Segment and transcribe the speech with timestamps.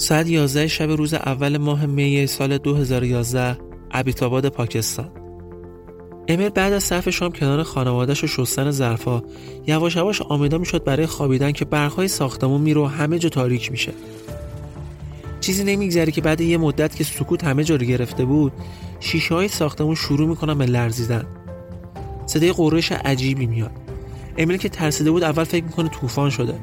[0.00, 3.58] ساعت 11 شب روز اول ماه می سال 2011
[3.90, 5.10] ابیتاباد پاکستان.
[6.28, 9.22] امیر بعد از صرف شام کنار خانوادهش و شستن ظرفا
[9.66, 13.92] یواش یواش آماده می‌شد برای خوابیدن که برقهای ساختمون میره و همه جا تاریک میشه.
[15.40, 18.52] چیزی نمیگذره که بعد یه مدت که سکوت همه جا رو گرفته بود
[19.00, 21.26] شیشه های ساختمون شروع می‌کنن به لرزیدن.
[22.26, 23.72] صدای قرش عجیبی میاد.
[24.38, 26.54] امیل که ترسیده بود اول فکر می‌کنه طوفان شده.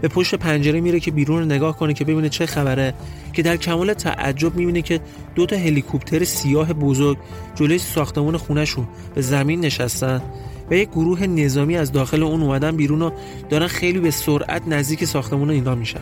[0.00, 2.94] به پشت پنجره میره که بیرون رو نگاه کنه که ببینه چه خبره.
[3.32, 5.00] که در کمال تعجب می‌بینه که
[5.34, 7.18] دو تا هلیکوپتر سیاه بزرگ
[7.54, 10.22] جلوی ساختمون خونهشون به زمین نشستن
[10.70, 13.10] و یک گروه نظامی از داخل اون اومدن بیرون و
[13.50, 16.00] دارن خیلی به سرعت نزدیک ساختمون اینا میشن.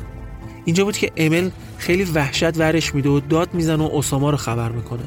[0.64, 4.68] اینجا بود که امل خیلی وحشت ورش میده و داد می‌زنه و اساما رو خبر
[4.68, 5.04] می‌کنه.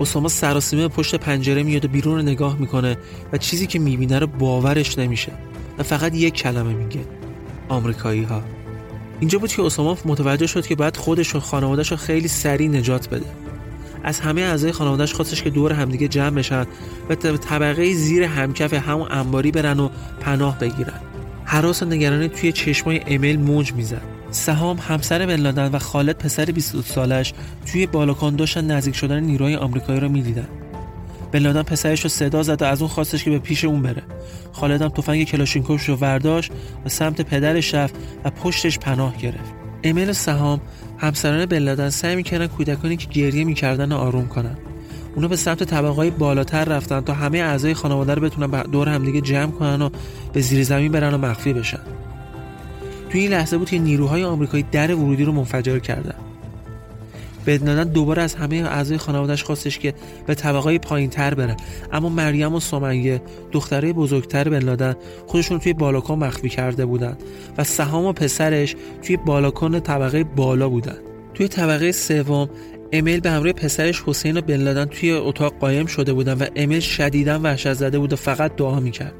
[0.00, 2.96] اساما سراسیمه پشت پنجره میاد و بیرون رو نگاه می‌کنه
[3.32, 5.32] و چیزی که می‌بینه رو باورش نمیشه
[5.78, 7.00] و فقط یک کلمه میگه.
[7.68, 8.42] آمریکایی ها
[9.20, 13.26] اینجا بود که اساماف متوجه شد که بعد خودش و خانوادهش خیلی سریع نجات بده.
[14.04, 16.66] از همه اعضای خانوادهش خواستش که دور همدیگه جمع بشن
[17.10, 19.88] و طبقه زیر همکف همون انباری برن و
[20.20, 21.00] پناه بگیرن.
[21.44, 24.02] حراس و نگرانی توی چشمای امیل موج می‌زد.
[24.30, 27.34] سهام همسر بن و خالد پسر 22 سالش
[27.66, 30.48] توی بالاکان داشتن نزدیک شدن نیروهای آمریکایی رو می‌دیدن.
[31.32, 34.02] بن پسرش رو صدا زد و از اون خواستش که به پیش اون بره.
[34.52, 35.96] خالدم تفنگ کلاشینکوف رو
[36.84, 37.94] و سمت پدرش رفت
[38.24, 39.52] و پشتش پناه گرفت.
[39.84, 40.60] امیل و سهام
[40.98, 44.58] همسران بن سعی می‌کردن کودکانی که گریه می‌کردن آروم کنن.
[45.14, 49.50] اونا به سمت طبقه بالاتر رفتن تا همه اعضای خانواده رو بتونن دور همدیگه جمع
[49.50, 49.90] کنن و
[50.32, 51.80] به زیر زمین برن و مخفی بشن.
[53.10, 56.14] توی این لحظه بود که نیروهای آمریکایی در ورودی رو منفجر کردن.
[57.46, 59.94] بدنادن دوباره از همه اعضای خانوادهش خواستش که
[60.26, 61.56] به طبقه پایین تر بره.
[61.92, 63.22] اما مریم و سمیه
[63.52, 67.16] دختره بزرگتر بن خودشون توی بالاکن مخفی کرده بودن
[67.58, 70.96] و سهام و پسرش توی بالاکن طبقه بالا بودن.
[71.34, 72.50] توی طبقه سوم
[72.92, 77.40] امیل به همراه پسرش حسین و بن توی اتاق قایم شده بودن و امیل شدیدا
[77.42, 79.14] وحشت زده بود و فقط دعا می‌کرد.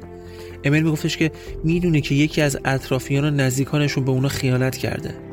[0.63, 1.31] امیل میگفتش که
[1.63, 5.28] می‌دونه که یکی از اطرافیان و نزدیکانشون به اونا خیانت کرده.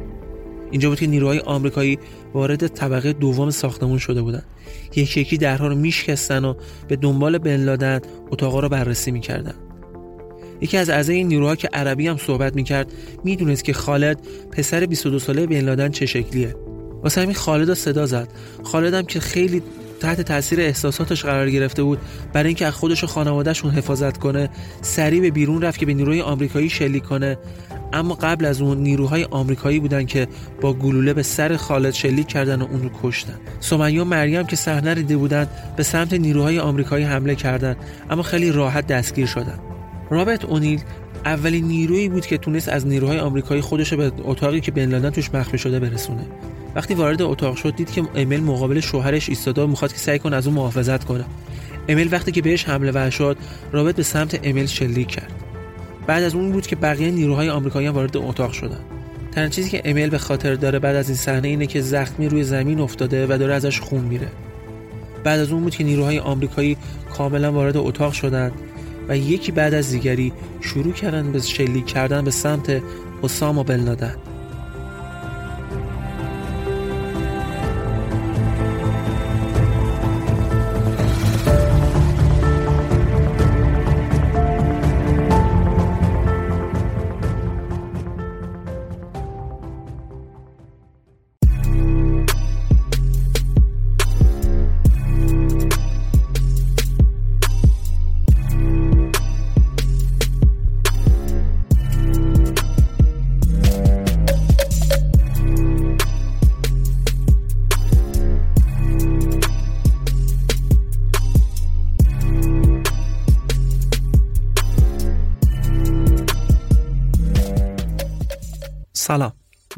[0.70, 1.98] اینجا بود که نیروهای آمریکایی
[2.34, 4.42] وارد طبقه دوم ساختمون شده بودن.
[4.96, 6.54] یکی یکی درها رو میشکستن و
[6.88, 8.00] به دنبال بن لادن
[8.30, 9.54] اتاقا رو بررسی می‌کردن.
[10.60, 12.92] یکی از اعضای این نیروها که عربی هم صحبت می‌کرد
[13.24, 16.54] می‌دونست که خالد پسر 22 ساله بن لادن چه شکلیه.
[17.02, 18.28] واسه همین خالد صدا زد.
[18.62, 19.62] خالد هم که خیلی
[20.00, 21.98] تحت تاثیر احساساتش قرار گرفته بود
[22.32, 24.48] برای اینکه از خودش و خانوادهشون حفاظت کنه
[24.82, 27.38] سریع به بیرون رفت که به نیروی آمریکایی شلیک کنه.
[27.92, 30.28] اما قبل از اون نیروهای آمریکایی بودن که
[30.60, 33.34] با گلوله به سر خالد شلیک کردن و اون رو کشتن.
[33.60, 37.76] سمیه و مریم که صحنه دیده بودن به سمت نیروهای آمریکایی حمله کردند
[38.10, 39.58] اما خیلی راحت دستگیر شدن.
[40.10, 40.80] رابرت اونیل
[41.24, 45.34] اولین نیرویی بود که تونست از نیروهای آمریکایی خودش به اتاقی که بن لادن توش
[45.34, 46.26] مخفی شده برسونه.
[46.76, 50.36] وقتی وارد اتاق شد دید که امیل مقابل شوهرش ایستاده و می‌خواد که سعی کنه
[50.36, 51.24] از اون محافظت کنه.
[51.88, 53.36] امیل وقتی که بهش حمله ور شد
[53.72, 55.32] رابرت به سمت امیل شلیک کرد.
[56.06, 58.80] بعد از اون بود که بقیه نیروهای آمریکایی وارد اتاق شدن.
[59.32, 62.44] تنها چیزی که امیل به خاطر داره بعد از این صحنه اینه که زخمی روی
[62.44, 64.28] زمین افتاده و داره ازش خون میره.
[65.24, 66.76] بعد از اون بود که نیروهای آمریکایی
[67.10, 68.52] کاملا وارد اتاق شدند
[69.08, 72.82] و یکی بعد از دیگری شروع کردن به شلیک کردن به سمت
[73.22, 73.96] اسامه بن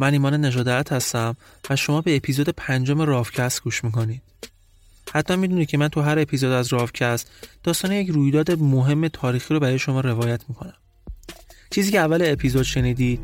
[0.09, 1.37] من ایمان نژادت هستم
[1.71, 4.23] و شما به اپیزود پنجم رافکست گوش می‌کنید.
[5.13, 7.31] حتی می‌دونید که من تو هر اپیزود از رافکست
[7.63, 10.75] داستان یک رویداد مهم تاریخی رو برای شما روایت می‌کنم.
[11.71, 13.21] چیزی که اول اپیزود شنیدید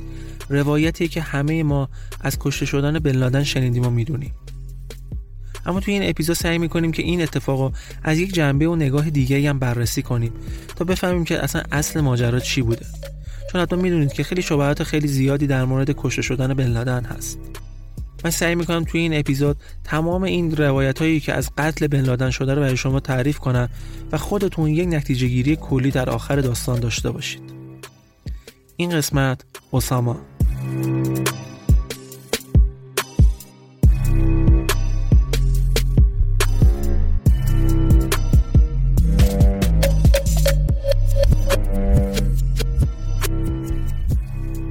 [0.49, 1.89] روایتی که همه ما
[2.21, 4.35] از کشته شدن بن شنیدیم و می‌دونیم.
[5.67, 7.73] اما توی این اپیزود سعی می‌کنیم که این اتفاق رو
[8.03, 10.33] از یک جنبه و نگاه دیگه هم بررسی کنیم
[10.77, 12.87] تا بفهمیم که اصلا اصل ماجرا چی بوده.
[13.55, 17.39] چون حتی می‌دونید که خیلی شبهات خیلی زیادی در مورد کشته شدن بن لادن هست.
[18.25, 22.31] من سعی می‌کنم توی این اپیزود تمام این روایت هایی که از قتل بن لادن
[22.31, 23.69] شده رو برای شما تعریف کنم
[24.13, 27.43] و خودتون یک نتیجه گیری کلی در آخر داستان داشته باشید.
[28.77, 29.41] این قسمت
[29.73, 30.21] اساما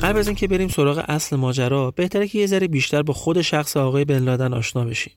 [0.04, 3.78] قبل از اینکه بریم سراغ اصل ماجرا بهتره که یه ذره بیشتر با خود شخص
[3.78, 5.14] آقای بن لادن آشنا بشیم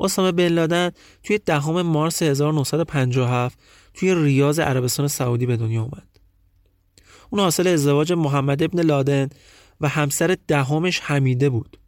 [0.00, 0.90] اسامه بن لادن
[1.22, 3.58] توی دهم مارس 1957
[3.94, 6.08] توی ریاض عربستان سعودی به دنیا اومد.
[7.30, 9.28] اون حاصل ازدواج محمد ابن لادن
[9.80, 11.78] و همسر دهمش حمیده بود.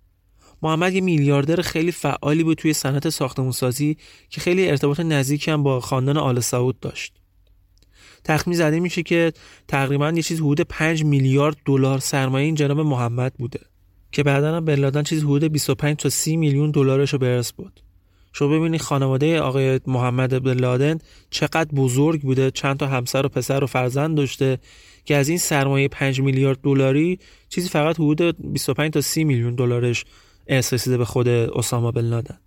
[0.63, 3.97] محمد یه میلیاردر خیلی فعالی بود توی صنعت ساختمانسازی
[4.31, 7.20] که خیلی ارتباط نزدیکی هم با خاندان آل سعود داشت.
[8.25, 9.33] تخمین زده میشه که
[9.69, 13.61] تقریبا یه چیز حدود 5 میلیارد دلار سرمایه این جناب محمد بوده
[14.13, 17.81] که بعدا هم بن چیز حدود 25 تا 30 میلیون دلارش رو برس بود
[18.33, 20.99] شما ببینید خانواده آقای محمد بن لادن
[21.31, 24.59] چقدر بزرگ بوده چند تا همسر و پسر و فرزند داشته
[25.05, 27.19] که از این سرمایه 5 میلیارد دلاری
[27.49, 30.05] چیزی فقط حدود 25 تا 30 میلیون دلارش
[30.47, 32.39] ارث رسیده به خود اسامه بن لادن.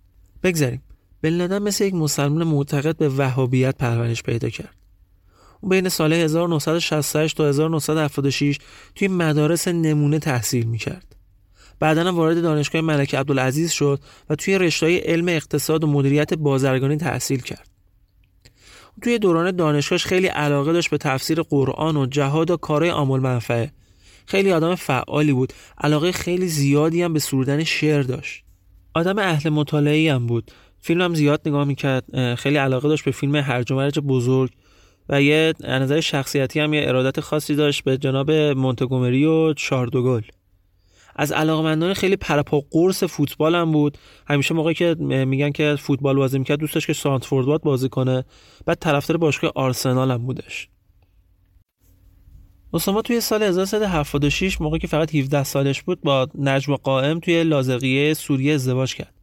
[0.42, 0.82] بگذاریم.
[1.22, 4.83] بن مثل یک مسلمان معتقد به وهابیت پرورش پیدا کرد.
[5.64, 8.58] بین سال 1968 تا 1976
[8.94, 11.16] توی مدارس نمونه تحصیل می‌کرد.
[11.80, 14.00] بعدا وارد دانشگاه ملک عبدالعزیز شد
[14.30, 17.68] و توی رشته علم اقتصاد و مدیریت بازرگانی تحصیل کرد.
[19.02, 23.72] توی دوران دانشگاهش خیلی علاقه داشت به تفسیر قرآن و جهاد و کارهای عامل منفعه.
[24.26, 25.52] خیلی آدم فعالی بود.
[25.78, 28.44] علاقه خیلی زیادی هم به سرودن شعر داشت.
[28.94, 30.50] آدم اهل مطالعه هم بود.
[30.80, 32.34] فیلم هم زیاد نگاه می‌کرد.
[32.34, 34.50] خیلی علاقه داشت به فیلم هرج بزرگ
[35.08, 40.22] و یه نظر شخصیتی هم یه ارادت خاصی داشت به جناب مونتگومری و چاردوگل.
[41.16, 43.98] از علاقمندان خیلی پرپا قرص فوتبال هم بود.
[44.26, 48.24] همیشه موقعی که میگن که فوتبال بازی می‌کرد دوست داشت که سانتفورد باد بازی کنه.
[48.66, 50.68] بعد طرفدار باشگاه آرسنال هم بودش.
[52.74, 58.14] اسامه توی سال 1376 موقعی که فقط 17 سالش بود با نجم قائم توی لازقیه
[58.14, 59.14] سوریه ازدواج کرد.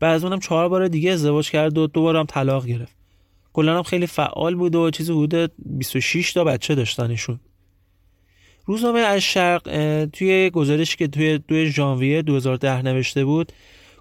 [0.00, 2.99] بعد از اونم چهار بار دیگه ازدواج کرد و دوباره هم طلاق گرفت.
[3.52, 7.40] کلا هم خیلی فعال بود و چیزی حدود 26 تا بچه داشتنشون.
[8.64, 9.62] روزنامه از شرق
[10.12, 13.52] توی گزارشی که توی دو ژانویه 2010 نوشته بود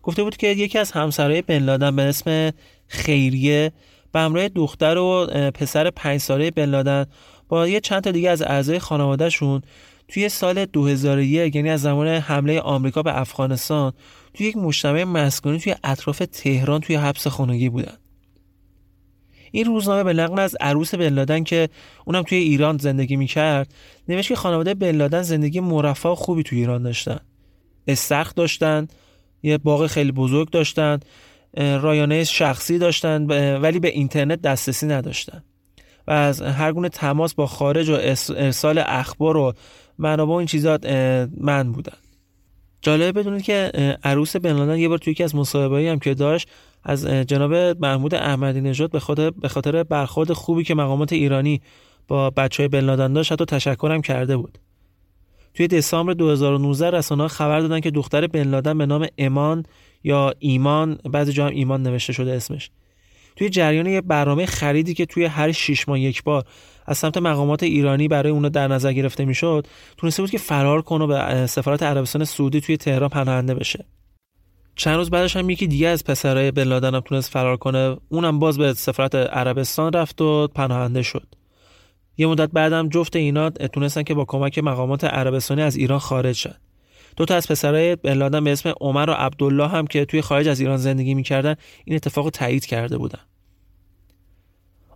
[0.03, 2.51] گفته بود که یکی از همسرای بن لادن به اسم
[2.88, 3.72] خیریه
[4.12, 7.06] به همراه دختر و پسر پنج ساله بن لادن
[7.50, 9.62] با یه چند تا دیگه از اعضای خانوادهشون
[10.08, 13.94] توی سال 2001 یعنی از زمان حمله آمریکا به افغانستان
[14.34, 17.98] توی یک مجتمع مسکونی توی اطراف تهران توی حبس خانگی بودن.
[19.51, 21.70] این روزنامه به نقل از عروس بن که
[22.06, 23.74] اونم توی ایران زندگی می‌کرد
[24.08, 27.20] نوشت که خانواده بن زندگی مرفه خوبی توی ایران داشتن.
[27.88, 28.88] استخر داشتن
[29.44, 31.00] یه باغ خیلی بزرگ داشتن
[31.58, 33.25] رایانه شخصی داشتن
[33.62, 35.44] ولی به اینترنت دسترسی نداشتن.
[36.08, 37.94] و از هر گونه تماس با خارج و
[38.38, 39.53] ارسال اخبار و
[39.98, 40.86] منابع این چیزات
[41.38, 41.98] من بودن.
[42.82, 43.72] جالبه بدونید که
[44.03, 46.50] عروس بن یه بار توی یکی از مصاحبه‌ای هم که داشت
[46.83, 51.62] از جناب محمود احمدی نژاد به خاطر به خاطر برخورد خوبی که مقامات ایرانی
[52.07, 54.59] با بچه های بن داشت حتی تشکرم کرده بود.
[55.53, 59.65] توی دسامبر 2019 رسانه‌ها خبر دادن که دختر بن به نام امان
[60.03, 62.71] یا ایمان بعضی جا هم ایمان نوشته شده اسمش.
[63.36, 66.43] توی جریان یه برنامه خریدی که توی هر شش ماه یک بار
[66.86, 69.67] از سمت مقامات ایرانی برای اونو در نظر گرفته می‌شد
[69.98, 73.86] تونسته بود که فرار کنه به سفارت عربستان سعودی توی تهران پناهنده بشه.
[74.79, 77.98] چند روز بعدش هم یکی دیگه از پسرای بن لادن هم تونست فرار کنه.
[78.09, 81.27] اونم باز به سفارت عربستان رفت و پناهنده شد.
[82.17, 86.55] یه مدت بعدم جفت اینا تونستن که با کمک مقامات عربستانی از ایران خارج شد
[87.17, 90.48] دو تا از پسرای بن لادن به اسم عمر و عبدالله هم که توی خارج
[90.48, 91.55] از ایران زندگی می‌کردن
[91.86, 93.21] این اتفاق رو تایید کرده بودن.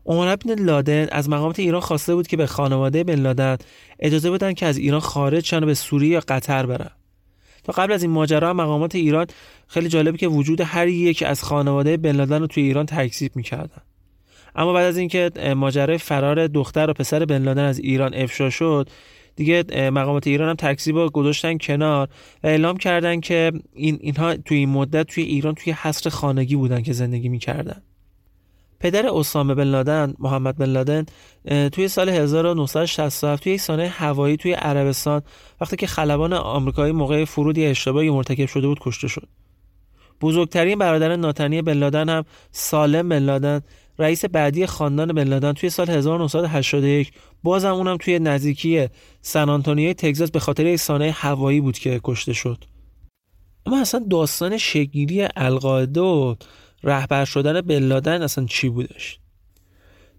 [0.06, 3.58] عمر بن لادن از مقامات ایران خواسته بود که به خانواده بن لادن
[4.00, 6.92] اجازه بدن که از ایران خارج شن و به سوریه یا قطر برن.
[7.64, 9.28] تا قبل از این ماجرا مقامات ایران
[9.68, 13.82] خیلی جالبه که وجود هر یک از خانواده بن لادن رو توی ایران تکذیب می‌کردن.
[14.56, 18.90] اما بعد از اینکه ماجرای فرار دختر و پسر بن لادن از ایران افشا شد
[19.36, 22.08] دیگه مقامات ایران هم تکذیب رو گذاشتن کنار
[22.44, 26.82] و اعلام کردن که این اینها توی این مدت توی ایران توی حصر خانگی بودن
[26.82, 27.82] که زندگی می‌کردن.
[28.84, 31.06] پدر اسامه بن لادن محمد بن لادن
[31.70, 35.22] توی سال 1967 توی یک سانه هوایی توی عربستان
[35.62, 39.28] وقتی که خلبان آمریکایی موقع فرود اشتباهی مرتکب شده بود کشته شد.
[40.22, 43.62] بزرگترین برادر ناتنی بن لادن هم سالم بن لادن
[44.00, 47.12] رئیس بعدی خاندان بن لادن توی سال 1981
[47.44, 48.88] بازم اونم توی نزدیکی
[49.22, 52.64] سن آنتونیوی تگزاس به خاطر یک سانه هوایی بود که کشته شد.
[53.66, 56.36] اما اصلا داستان شگیری القاعده و
[56.84, 59.20] رهبر شدن بلادن اصلا چی بودش؟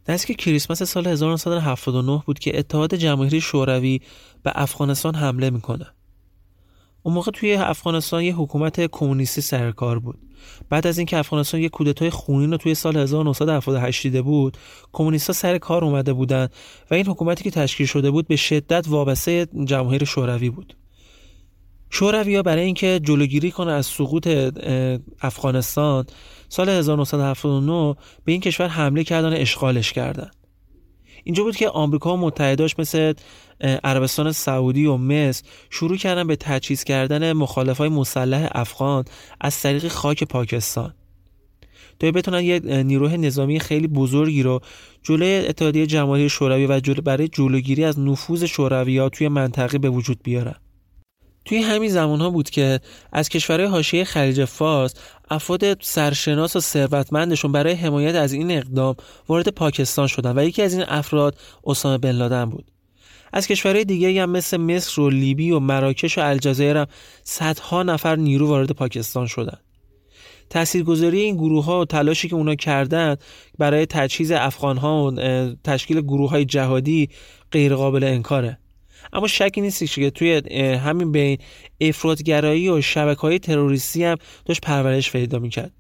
[0.08, 4.00] نزدیک کریسمس سال 1979 بود که اتحاد جماهیری شوروی
[4.42, 5.86] به افغانستان حمله می‌کنه.
[7.02, 10.18] اون موقع توی افغانستان یه حکومت کمونیستی سرکار بود.
[10.68, 14.56] بعد از اینکه افغانستان یه کودتای خونین رو توی سال 1978 دیده بود
[14.92, 16.48] کمونیستا سر کار اومده بودن
[16.90, 20.76] و این حکومتی که تشکیل شده بود به شدت وابسته جماهیر شوروی بود.
[21.94, 24.28] شوروی ها برای اینکه جلوگیری کنه از سقوط
[25.20, 26.06] افغانستان
[26.48, 30.30] سال 1979 به این کشور حمله کردن و اشغالش کردن.
[31.24, 33.12] اینجا بود که آمریکا و متحداش مثل
[33.60, 37.36] عربستان سعودی و مصر شروع کردن به تجهیز کردن
[37.78, 39.04] های مسلح افغان
[39.40, 40.94] از طریق خاک پاکستان.
[41.98, 44.60] تا بتونن یک نیروه نظامی خیلی بزرگی رو
[45.02, 50.18] جلوی اتحادیه جماهیر شوروی و جلو برای جلوگیری از نفوذ شوروی توی منطقه به وجود
[50.22, 50.54] بیارن.
[51.44, 52.80] توی همین زمان ها بود که
[53.12, 54.94] از کشورهای حاشیه خلیج فارس
[55.30, 58.94] افراد سرشناس و ثروتمندشون برای حمایت از این اقدام
[59.28, 62.64] وارد پاکستان شدن و یکی از این افراد اسامه بن لادن بود.
[63.32, 66.86] از کشورهای دیگه هم مثل مصر و لیبی و مراکش و الجزایر هم
[67.22, 69.58] صدها نفر نیرو وارد پاکستان شدن.
[70.50, 73.16] تاثیرگذاری این گروه ها و تلاشی که اونا کردن
[73.58, 75.10] برای تجهیز افغان ها و
[75.64, 77.08] تشکیل گروه های جهادی
[77.52, 78.58] غیر قابل انکاره.
[79.14, 80.42] اما شکی نیست که توی
[80.76, 81.38] همین بین
[81.80, 85.72] افرادگرایی و شبکه های تروریستی هم داشت پرورش پیدا می‌کرد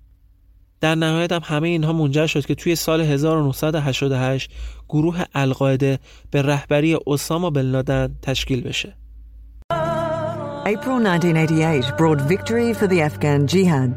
[0.80, 4.50] در نهایت هم همه اینها منجر شد که توی سال 1988
[4.88, 5.98] گروه القاعده
[6.30, 8.96] به رهبری اسامه بن لادن تشکیل بشه.
[10.66, 13.90] April 1988 brought victory for the Afghan jihad.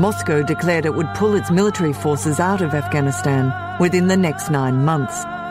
[0.00, 4.84] Moscow declared it would pull its military forces out of Afghanistan within the next nine
[4.84, 5.43] months.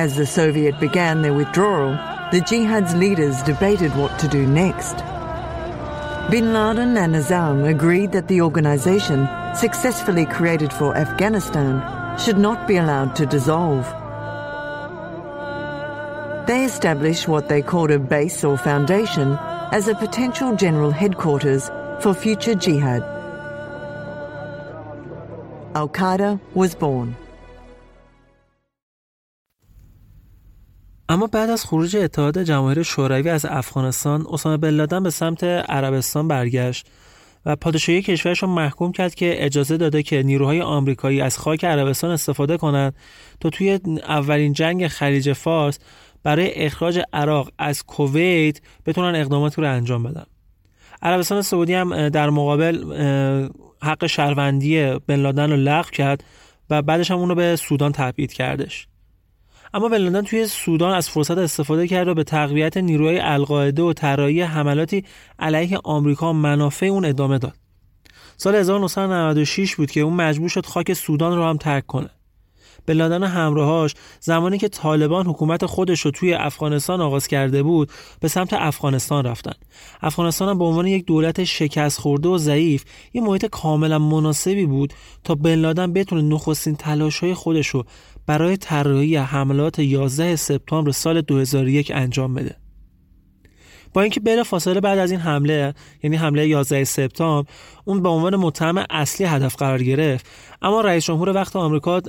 [0.00, 1.90] As the Soviet began their withdrawal,
[2.32, 4.96] the jihad's leaders debated what to do next.
[6.30, 11.82] Bin Laden and Azam agreed that the organization, successfully created for Afghanistan,
[12.18, 13.84] should not be allowed to dissolve.
[16.46, 19.36] They established what they called a base or foundation
[19.70, 23.02] as a potential general headquarters for future jihad.
[25.74, 27.14] Al Qaeda was born.
[31.10, 36.28] اما بعد از خروج اتحاد جماهیر شوروی از افغانستان اسامه بن لادن به سمت عربستان
[36.28, 36.86] برگشت
[37.46, 42.56] و پادشاهی کشورش محکوم کرد که اجازه داده که نیروهای آمریکایی از خاک عربستان استفاده
[42.56, 42.94] کنند
[43.40, 45.78] تا توی اولین جنگ خلیج فارس
[46.22, 50.26] برای اخراج عراق از کویت بتونن اقداماتی رو انجام بدن.
[51.02, 52.84] عربستان سعودی هم در مقابل
[53.82, 56.24] حق شهروندی بن لادن رو لغو کرد
[56.70, 58.89] و بعدش هم اون به سودان تبعید کردش.
[59.74, 64.42] اما بن توی سودان از فرصت استفاده کرد و به تقویت نیروهای القاعده و طراحی
[64.42, 65.04] حملاتی
[65.38, 67.54] علیه آمریکا منافع اون ادامه داد.
[68.36, 72.10] سال 1996 بود که اون مجبور شد خاک سودان رو هم ترک کنه.
[72.86, 78.28] به لادن همراهاش زمانی که طالبان حکومت خودش رو توی افغانستان آغاز کرده بود به
[78.28, 79.52] سمت افغانستان رفتن
[80.00, 84.94] افغانستان هم به عنوان یک دولت شکست خورده و ضعیف یه محیط کاملا مناسبی بود
[85.24, 87.84] تا بن لادن بتونه نخستین تلاش‌های خودش رو
[88.26, 92.56] برای طراحی حملات 11 سپتامبر سال 2001 انجام بده.
[93.94, 97.50] با اینکه بلا فاصله بعد از این حمله یعنی حمله 11 سپتامبر
[97.84, 100.26] اون به عنوان متهم اصلی هدف قرار گرفت
[100.62, 102.00] اما رئیس جمهور وقت آمریکا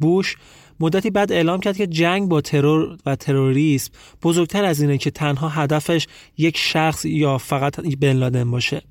[0.00, 0.36] بوش
[0.80, 3.92] مدتی بعد اعلام کرد که جنگ با ترور و تروریسم
[4.22, 6.06] بزرگتر از اینه که تنها هدفش
[6.38, 8.82] یک شخص یا فقط بن لادن باشه.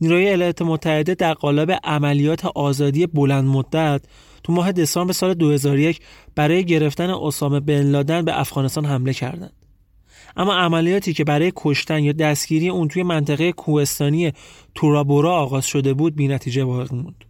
[0.00, 4.02] نیروی ایالات متحده در قالب عملیات آزادی بلند مدت
[4.46, 6.00] تو ماه دسامبر سال 2001
[6.34, 9.52] برای گرفتن اسامه بن لادن به افغانستان حمله کردند.
[10.36, 14.32] اما عملیاتی که برای کشتن یا دستگیری اون توی منطقه کوهستانی
[14.74, 17.24] تورابورا آغاز شده بود نتیجه باقی موند.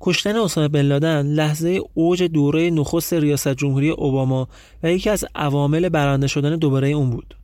[0.00, 4.48] کشتن اسامه بن لادن لحظه اوج دوره نخست ریاست جمهوری اوباما
[4.82, 7.36] و یکی از عوامل برنده شدن دوباره اون بود.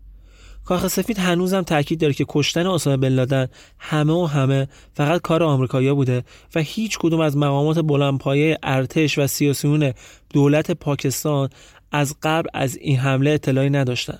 [0.66, 5.42] کاخ سفید هنوزم تاکید داره که کشتن اسامه بن لادن همه و همه فقط کار
[5.42, 9.92] آمریکایی‌ها بوده و هیچ کدوم از مقامات بلندپایه ارتش و سیاسیون
[10.30, 11.48] دولت پاکستان
[11.92, 14.18] از قبل از این حمله اطلاعی نداشتن.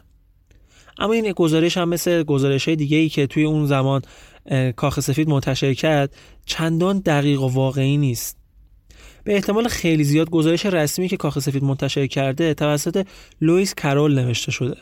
[0.99, 4.03] اما این گزارش هم مثل گزارش های دیگه ای که توی اون زمان
[4.77, 8.37] کاخ سفید منتشر کرد چندان دقیق و واقعی نیست.
[9.25, 13.07] به احتمال خیلی زیاد گزارش رسمی که کاخ سفید منتشر کرده توسط
[13.41, 14.77] لوئیس کرول نوشته شده.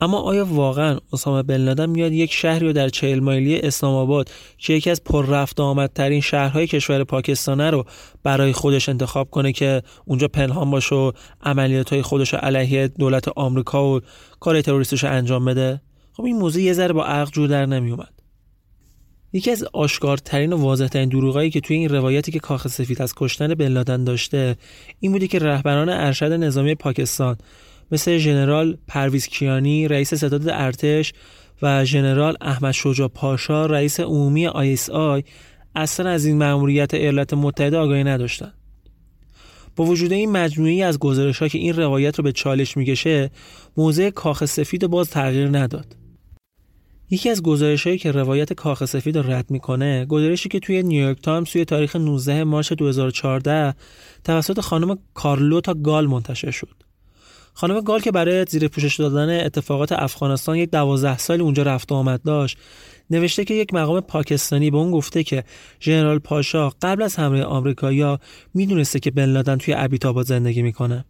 [0.00, 4.30] اما آیا واقعا اسامه بن لادن میاد یک شهری رو در چهل مایلی اسلام آباد
[4.58, 7.84] که یکی از پر رفت آمدترین شهرهای کشور پاکستانه رو
[8.22, 11.12] برای خودش انتخاب کنه که اونجا پنهان باشه و
[11.42, 14.00] عملیات های خودش علیه دولت آمریکا و
[14.40, 15.80] کار تروریستش رو انجام بده؟
[16.12, 18.12] خب این موضوع یه ذره با عقل جور در نمیومد.
[19.32, 23.54] یکی از آشکارترین و واضحترین دروغایی که توی این روایتی که کاخ سفید از کشتن
[23.54, 24.56] بن لادن داشته
[25.00, 27.36] این بودی که رهبران ارشد نظامی پاکستان
[27.90, 31.12] مثل ژنرال پرویز کیانی رئیس ستاد ارتش
[31.62, 35.24] و ژنرال احمد شجاع پاشا رئیس عمومی آی
[35.74, 38.54] اصلا از این مأموریت ایالات متحده آگاهی نداشتند.
[39.76, 43.30] با وجود این مجموعی از گزارش ها که این روایت رو به چالش می‌کشه
[43.76, 45.96] موضع کاخ سفید باز تغییر نداد
[47.10, 51.22] یکی از گزارش هایی که روایت کاخ سفید رو رد می‌کنه گزارشی که توی نیویورک
[51.22, 53.74] تایمز توی تاریخ 19 مارچ 2014
[54.24, 56.85] توسط خانم کارلوتا گال منتشر شد
[57.58, 61.94] خانم گال که برای زیر پوشش دادن اتفاقات افغانستان یک دوازده سال اونجا رفت و
[61.94, 62.58] آمد داشت
[63.10, 65.44] نوشته که یک مقام پاکستانی به اون گفته که
[65.80, 68.20] ژنرال پاشا قبل از حمله آمریکایی‌ها
[68.54, 71.04] می‌دونسته که بن لادن توی ابیتاباد زندگی می‌کنه.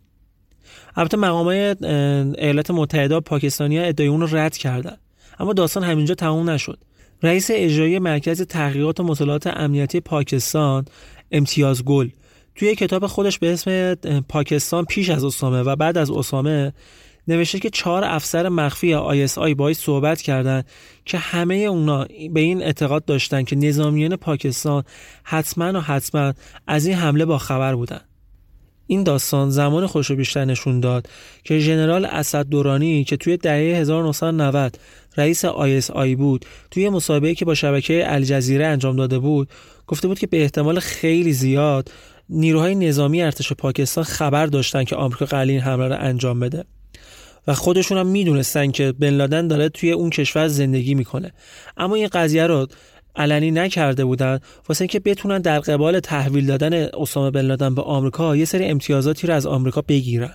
[0.97, 4.97] البته مقامات ایالات متحده و پاکستانی ها ادعای اون رو رد کردن
[5.39, 6.79] اما داستان همینجا تموم نشد.
[7.23, 10.85] رئیس اجرایی مرکز تحقیقات و مطالعات امنیتی پاکستان
[11.33, 12.09] امتیاز گل
[12.57, 13.95] توی کتاب خودش به اسم
[14.29, 16.73] پاکستان پیش از اسامه و بعد از اسامه
[17.29, 20.67] نوشته که چهار افسر مخفی آی باید صحبت کردند
[21.05, 24.85] که همه اونا به این اعتقاد داشتن که نظامیان پاکستان
[25.25, 26.33] حتما و حتما
[26.67, 28.01] از این حمله با خبر بودن.
[28.87, 31.09] این داستان زمان خوش بیشتر نشون داد
[31.45, 34.79] که ژنرال اسد دورانی که توی دهه 1990
[35.17, 35.45] رئیس
[35.91, 39.49] آی بود توی مسابقه که با شبکه الجزیره انجام داده بود
[39.87, 41.91] گفته بود که به احتمال خیلی زیاد
[42.29, 46.65] نیروهای نظامی ارتش پاکستان خبر داشتن که آمریکا قلیل حمله رو انجام بده.
[47.47, 51.33] و خودشون هم می‌دونستن که بن لادن داره توی اون کشور زندگی می‌کنه.
[51.77, 52.67] اما این قضیه رو
[53.17, 54.41] علنی نکرده بودن.
[54.69, 59.27] واسه اینکه بتونن در قبال تحویل دادن اسامه بن لادن به آمریکا یه سری امتیازاتی
[59.27, 60.35] رو از آمریکا بگیرن.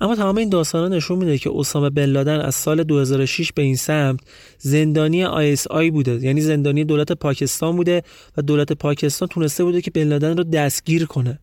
[0.00, 3.76] اما تمام این داستانا نشون میده که اسامه بن لادن از سال 2006 به این
[3.76, 4.20] سمت
[4.58, 5.24] زندانی
[5.70, 6.14] آی بوده.
[6.14, 8.02] یعنی زندانی دولت پاکستان بوده
[8.36, 11.38] و دولت پاکستان تونسته بوده که بن لادن رو دستگیر کنه.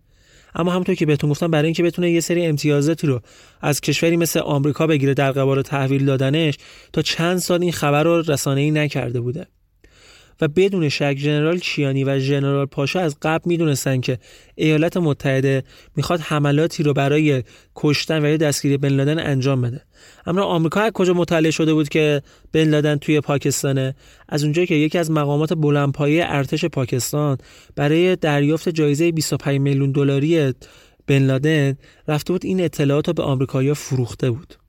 [0.56, 3.22] اما همونطور که بهتون گفتم برای اینکه بتونه یه سری امتیازاتی رو
[3.62, 6.58] از کشوری مثل آمریکا بگیره در قبال تحویل دادنش
[6.94, 9.48] تا چند سال این خبر رو رسانه‌ای نکرده بوده.
[10.42, 14.18] و بدون شک ژنرال چیانی و ژنرال پاشا از قبل می‌دونستن که
[14.56, 15.64] ایالات متحده
[15.96, 17.44] می‌خواد حملاتی رو برای
[17.76, 19.82] کشتن و یا دستگیری بن لادن انجام بده.
[20.26, 22.22] اما آمریکا از کجا مطلع شده بود که
[22.54, 23.96] بن لادن توی پاکستانه؟
[24.30, 27.38] از اونجایی که یکی از مقامات بلندپایه ارتش پاکستان
[27.76, 30.54] برای دریافت جایزه 25 میلیون دلاری
[31.08, 31.78] بن لادن
[32.08, 34.61] رفته بود این اطلاعات رو به آمریکایی‌ها فروخته بود.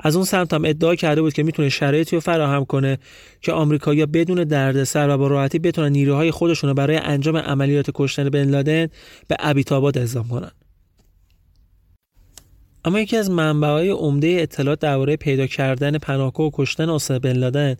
[0.00, 2.98] از اون سمت هم ادعا کرده بود که می‌تونه شرایطی رو فراهم کنه
[3.40, 8.28] که آمریکایی‌ها بدون دردسر و با راحتی بتونن نیروهای خودشون رو برای انجام عملیات کشتن
[8.28, 8.88] بن لادن
[9.28, 10.50] به ابیتاباد اعزام کنن
[12.84, 17.76] اما یکی از منبعهای عمده اطلاعات درباره پیدا کردن پناهگاه و کشتن اسامه بن لادن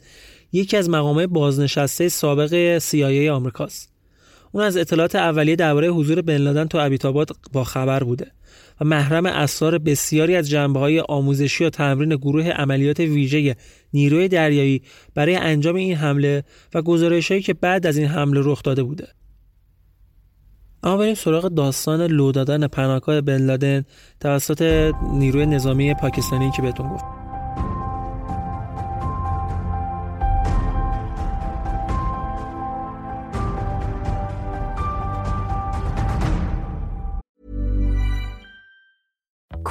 [0.52, 3.92] یکی از مقامات بازنشسته سابق CIA آمریکاست.
[4.52, 8.30] اون از اطلاعات اولیه درباره حضور بن لادن تو ابیتاباد با خبر بوده
[8.80, 13.56] و محرم اسرار بسیاری از جنبه های آموزشی و تمرین گروه عملیات ویژه
[13.92, 14.82] نیروی دریایی
[15.14, 19.08] برای انجام این حمله و گزارشهایی که بعد از این حمله رخ داده بوده.
[20.82, 23.84] اما بریم سراغ داستان لو دادن پناهگاه بن لادن
[24.20, 27.23] توسط نیروی نظامی پاکستانی که بهتون گفت.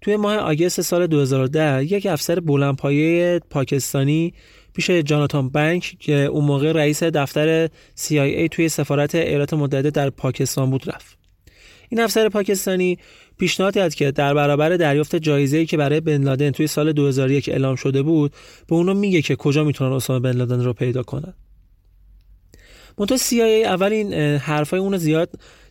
[0.00, 4.34] توی ماه آگست سال 2010 یک افسر بلندپایه پاکستانی
[4.72, 10.70] پیش جاناتان بنک که اون موقع رئیس دفتر CIA توی سفارت ایالات متحده در پاکستان
[10.70, 11.18] بود رفت.
[11.88, 12.98] این افسر پاکستانی
[13.38, 17.76] پیشنهاد کرد که در برابر دریافت جایزه‌ای که برای بن لادن توی سال 2001 اعلام
[17.76, 18.32] شده بود
[18.68, 21.34] به اونو میگه که کجا می‌تونن اسامه بن لادن رو پیدا کنن.
[22.98, 25.30] منتها CIA اول این حرفای اونو زیاد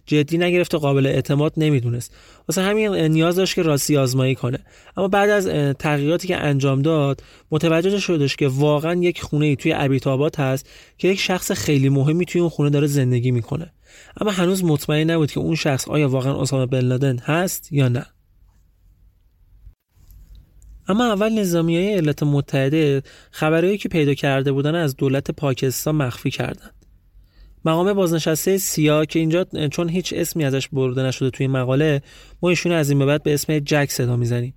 [0.09, 2.15] جدی نگرفت و قابل اعتماد نمی‌دونست.
[2.47, 4.59] واسه همین نیاز داشت که راستی آزمایی کنه.
[4.97, 9.73] اما بعد از تغییراتی که انجام داد متوجه شدش که واقعا یک خونه ای توی
[9.73, 13.73] ابیت آباد هست که یک شخص خیلی مهمی توی اون خونه داره زندگی می‌کنه.
[14.21, 18.05] اما هنوز مطمئن نبود که اون شخص آیا واقعا اسامه بن لادن هست یا نه.
[20.87, 26.31] اما اول نظامی های ایالات متحده خبرهایی که پیدا کرده بودن از دولت پاکستان مخفی
[26.31, 26.78] کردند
[27.65, 32.01] مقام بازنشسته سیا که اینجا چون هیچ اسمی ازش برده نشده توی مقاله
[32.41, 34.53] ما ایشون از این به بعد به اسم جک صدا می‌زنیم.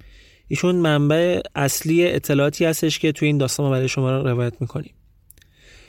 [0.48, 4.94] ایشون منبع اصلی اطلاعاتی هستش که توی این داستان ما برای شما رو روایت می‌کنیم.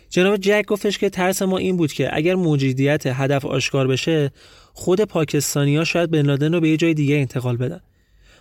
[0.10, 4.32] جناب جک گفتش که ترس ما این بود که اگر موجودیت هدف آشکار بشه
[4.74, 7.80] خود پاکستانی ها شاید بن لادن رو به یه جای دیگه انتقال بدن.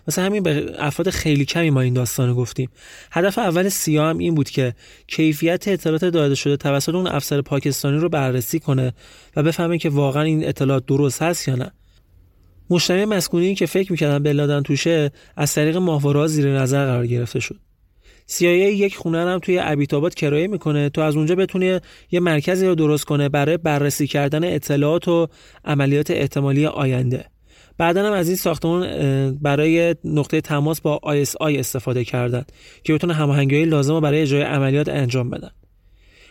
[0.08, 2.68] مثلا همین به افراد خیلی کمی ما این داستان رو گفتیم.
[3.12, 4.74] هدف اول سیا هم این بود که
[5.06, 8.92] کیفیت اطلاعات داده شده توسط اون افسر پاکستانی رو بررسی کنه
[9.36, 11.72] و بفهمه که واقعا این اطلاعات درست هست یا نه.
[12.70, 17.56] مجتمع مسکونی که فکر می‌کردن بلادن توشه از طریق ماهواره زیر نظر قرار گرفته شد.
[18.28, 22.74] CIA یک خونه هم توی ابیتاباد کرایه می‌کنه تا از اونجا بتونه یه مرکزی رو
[22.74, 25.28] درست کنه برای بررسی کردن اطلاعات و
[25.64, 27.31] عملیات احتمالی آینده.
[27.82, 32.44] بعدا هم از این ساختمان برای نقطه تماس با ISI استفاده کردن
[32.84, 35.50] که بتونه هماهنگی لازم رو برای اجرای عملیات انجام بدن.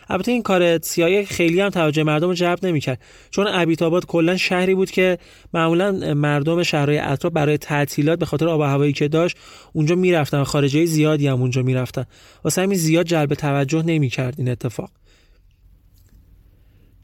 [0.08, 4.74] البته این کار سیایی خیلی هم توجه مردم رو جلب نمی‌کرد چون ابیتاباد کلا شهری
[4.74, 5.18] بود که
[5.54, 9.36] معمولا مردم شهرهای اطراف برای تعطیلات به خاطر آب و هوایی که داشت
[9.72, 10.42] اونجا می‌رفتن.
[10.42, 12.04] خارجی زیادی هم اونجا می‌رفتن.
[12.44, 14.90] واسه همین زیاد جلب توجه نمی‌کرد این اتفاق.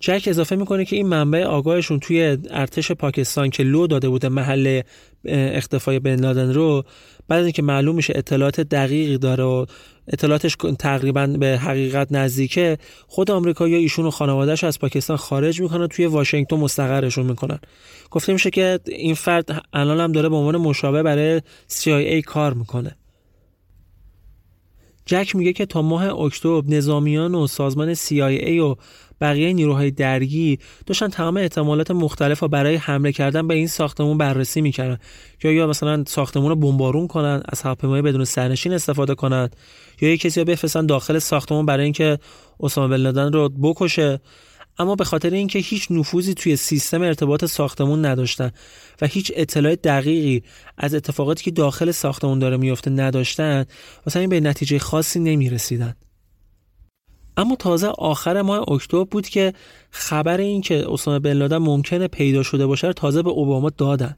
[0.00, 4.82] جک اضافه می‌کنه که این منبع آگاهشون توی ارتش پاکستان که لو داده بوده محل
[5.24, 6.84] اختفای بن لادن رو
[7.28, 9.66] بعد اینکه معلوم میشه اطلاعات دقیقی داره و
[10.08, 15.86] اطلاعاتش تقریبا به حقیقت نزدیکه خود آمریکا یا ایشون و خانوادهش از پاکستان خارج می‌کنن
[15.86, 17.58] توی واشنگتن مستقرشون می‌کنن.
[18.10, 22.96] گفته میشه که این فرد الان هم داره به عنوان مشابه برای CIA کار می‌کنه.
[25.06, 28.74] جک میگه که تا ماه اکتبر نظامیان و سازمان CIA و
[29.20, 34.60] بقیه نیروهای درگی داشتن تمام احتمالات مختلف و برای حمله کردن به این ساختمون بررسی
[34.60, 34.98] می‌کردن.
[35.40, 39.56] که یا مثلا ساختمون رو بمبارون کنن از هواپیمای بدون سرنشین استفاده کنند
[40.00, 42.18] یا یک کسی رو بفرستن داخل ساختمون برای اینکه
[42.60, 44.20] اسامه بن لادن رو بکشه.
[44.78, 48.50] اما به خاطر اینکه هیچ نفوذی توی سیستم ارتباط ساختمون نداشتن
[49.00, 50.42] و هیچ اطلاع دقیقی
[50.76, 53.64] از اتفاقاتی که داخل ساختمون داره میفته نداشتن
[54.06, 55.94] واسه این به نتیجه خاصی نمی‌رسیدن.
[57.38, 59.52] اما تازه آخر ماه اکتبر بود که
[59.90, 64.16] خبر این که اسامه بن لادن ممکنه پیدا شده باشه تازه به اوباما دادن.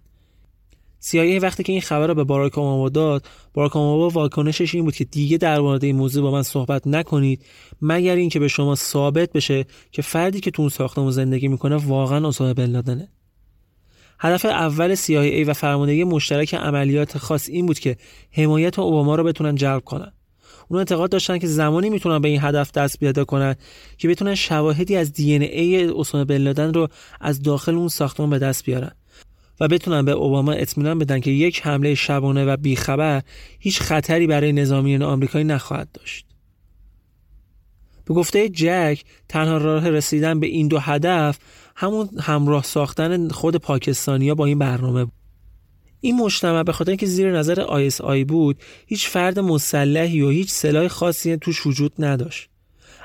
[1.02, 4.94] CIA وقتی که این خبر رو به باراک اوباما داد باراک اوباما واکنشش این بود
[4.94, 7.44] که دیگه در مورد این موضوع با من صحبت نکنید
[7.82, 12.28] مگر اینکه به شما ثابت بشه که فردی که تو اون ساختمون زندگی می‌کنه واقعا
[12.28, 13.08] اسامه بن لادنه.
[14.18, 17.96] هدف اول CIA و فرماندهی مشترک عملیات خاص این بود که
[18.32, 20.12] حمایت اوباما رو بتونن جلب کنن.
[20.70, 23.54] اون اعتقاد داشتن که زمانی می‌تونن به این هدف دست پیدا کنن
[23.98, 26.88] که بتونن شواهدی از دی ان ای اسامه بن لادن رو
[27.20, 28.92] از داخل اون ساختمان به دست بیارن
[29.60, 33.22] و بتونن به اوباما اطمینان بدن که یک حمله شبانه و بیخبر
[33.58, 36.26] هیچ خطری برای نظامیان آمریکایی نخواهد داشت.
[38.04, 41.38] به گفته جک تنها راه رسیدن به این دو هدف
[41.76, 45.19] همون همراه ساختن خود پاکستانیا با این برنامه بود.
[46.00, 47.60] این مجتمع به خاطر اینکه زیر نظر
[48.00, 52.48] آی بود هیچ فرد مسلحی و هیچ سلاح خاصی توش وجود نداشت.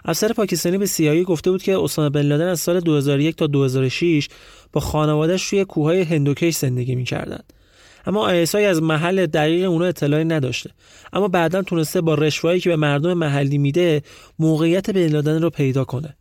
[0.06, 4.30] افسر پاکستانی به سیایی گفته بود که اسامه بن لادن از سال 2001 تا 2006
[4.74, 7.54] با خانوادهش توی کوههای هندوکش زندگی می‌کردند.
[8.06, 10.70] اما آیسای از محل دقیق اونا اطلاعی نداشته.
[11.14, 14.02] اما بعدا تونسته با رشوهایی که به مردم محلی میده
[14.40, 16.18] موقعیت بن لادن رو پیدا کنه.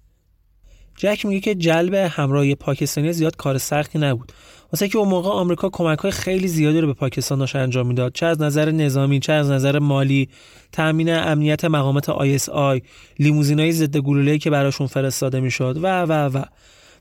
[0.96, 4.32] جک میگه که جلب همراهی پاکستانی زیاد کار سختی نبود.
[4.72, 8.12] واسه که اون موقع آمریکا کمک های خیلی زیادی رو به پاکستان داشت انجام می‌داد.
[8.12, 10.28] چه از نظر نظامی چه از نظر مالی.
[10.72, 12.08] تامین امنیت مقامات
[12.48, 12.82] آی
[13.18, 16.42] لیموزینای ضد گلوله‌ای که براشون فرستاده می‌شد و و و.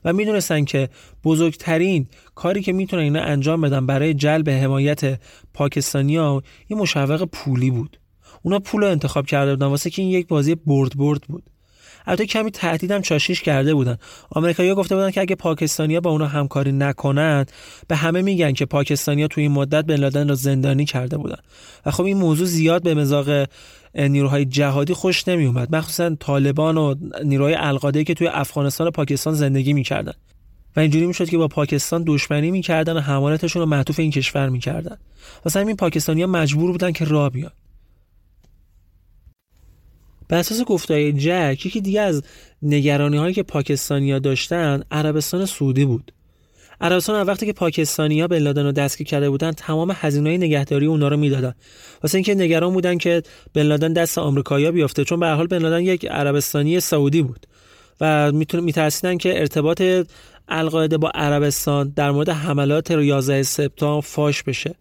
[0.04, 0.88] و می‌دونستن که
[1.24, 5.20] بزرگترین کاری که می‌تونن اینا انجام بدن برای جلب حمایت
[5.54, 8.00] پاکستانیا یه مشوق پولی بود.
[8.42, 9.66] اونا پول رو انتخاب کرده بودن.
[9.66, 11.42] واسه که این یک بازی برد برد بود.
[12.06, 13.98] البته کمی تهدیدم چاشیش کرده بودن.
[14.30, 17.52] آمریکایی‌ها گفته بودن که اگه پاکستانیا با اونا همکاری نکنند
[17.88, 21.38] به همه میگن که پاکستانیا توی این مدت بن لادن رو زندانی کرده بودن.
[21.86, 23.48] و خب این موضوع زیاد به مزاق
[23.94, 29.34] نیروهای جهادی خوش نمی اومد مخصوصا طالبان و نیروهای القاده که توی افغانستان و پاکستان
[29.34, 30.12] زندگی می‌کردن.
[30.76, 34.96] و اینجوری می‌شد که با پاکستان دشمنی می‌کردن و حمایتشون رو معطوف این کشور می‌کردن.
[35.44, 37.50] واسه همین پاکستانیا مجبور بودن که راه بیان.
[40.28, 42.22] بر اساس گفتهای جک یکی دیگه از
[42.62, 46.12] نگرانی هایی که پاکستانیا داشتن عربستان سعودی بود.
[46.80, 51.08] عربستان از وقتی که پاکستانیا به لادن رو دستگیر کرده بودن تمام هزینه نگهداری اونا
[51.08, 51.54] رو می‌دادن.
[52.02, 53.22] واسه اینکه نگران بودن که
[53.54, 57.46] بن لادن دست آمریکایی‌ها بیفته چون به هر حال بن لادن یک عربستانی سعودی بود.
[58.00, 59.82] و میترسیدن که ارتباط
[60.48, 64.74] القاعده با عربستان در مورد حملات 11 سپتامبر فاش بشه.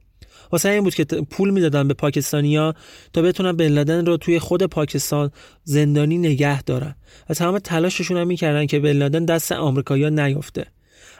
[0.53, 2.73] واسه این بود که پول می‌دادن به پاکستانیا
[3.13, 5.31] تا بتونن بن لادن رو توی خود پاکستان
[5.63, 6.95] زندانی نگه دارن.
[7.29, 10.65] و تمام تلاششون هم می‌کردن که بن لادن دست آمریکایی‌ها نیفته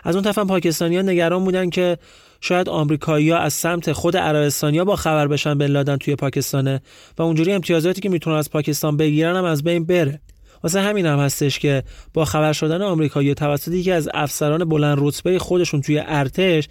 [0.03, 1.97] از اون طرف پاکستانیا نگران بودن که
[2.41, 6.81] شاید آمریکایی‌ها از سمت خود عربستانیا با خبر بشن بن لادن توی پاکستانه
[7.17, 10.21] و اونجوری امتیازاتی که می‌تونن از پاکستان بگیرن هم از بین بره.
[10.63, 15.39] واسه همین هم هستش که با خبر شدن آمریکایی توسط یکی از افسران بلند رتبه
[15.39, 16.67] خودشون توی ارتش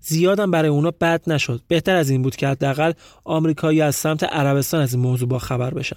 [0.00, 1.62] زیادم برای اونا بد نشد.
[1.68, 2.92] بهتر از این بود که حداقل
[3.24, 5.96] آمریکایی از سمت عربستان از این موضوع با خبر بشن.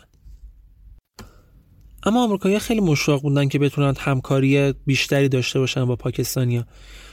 [2.03, 6.65] اما آمریکایی خیلی مشتاق بودن که بتونن همکاری بیشتری داشته باشن با پاکستانیا.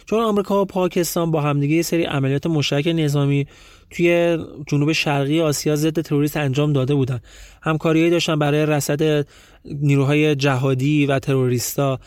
[0.07, 3.47] چون آمریکا و پاکستان با همدیگه یه سری عملیات مشترک نظامی
[3.91, 7.21] توی جنوب شرقی آسیا ضد تروریست انجام داده بودن.
[7.63, 9.27] همکاریایی داشتن برای رصد
[9.65, 12.01] نیروهای جهادی و تروریستا.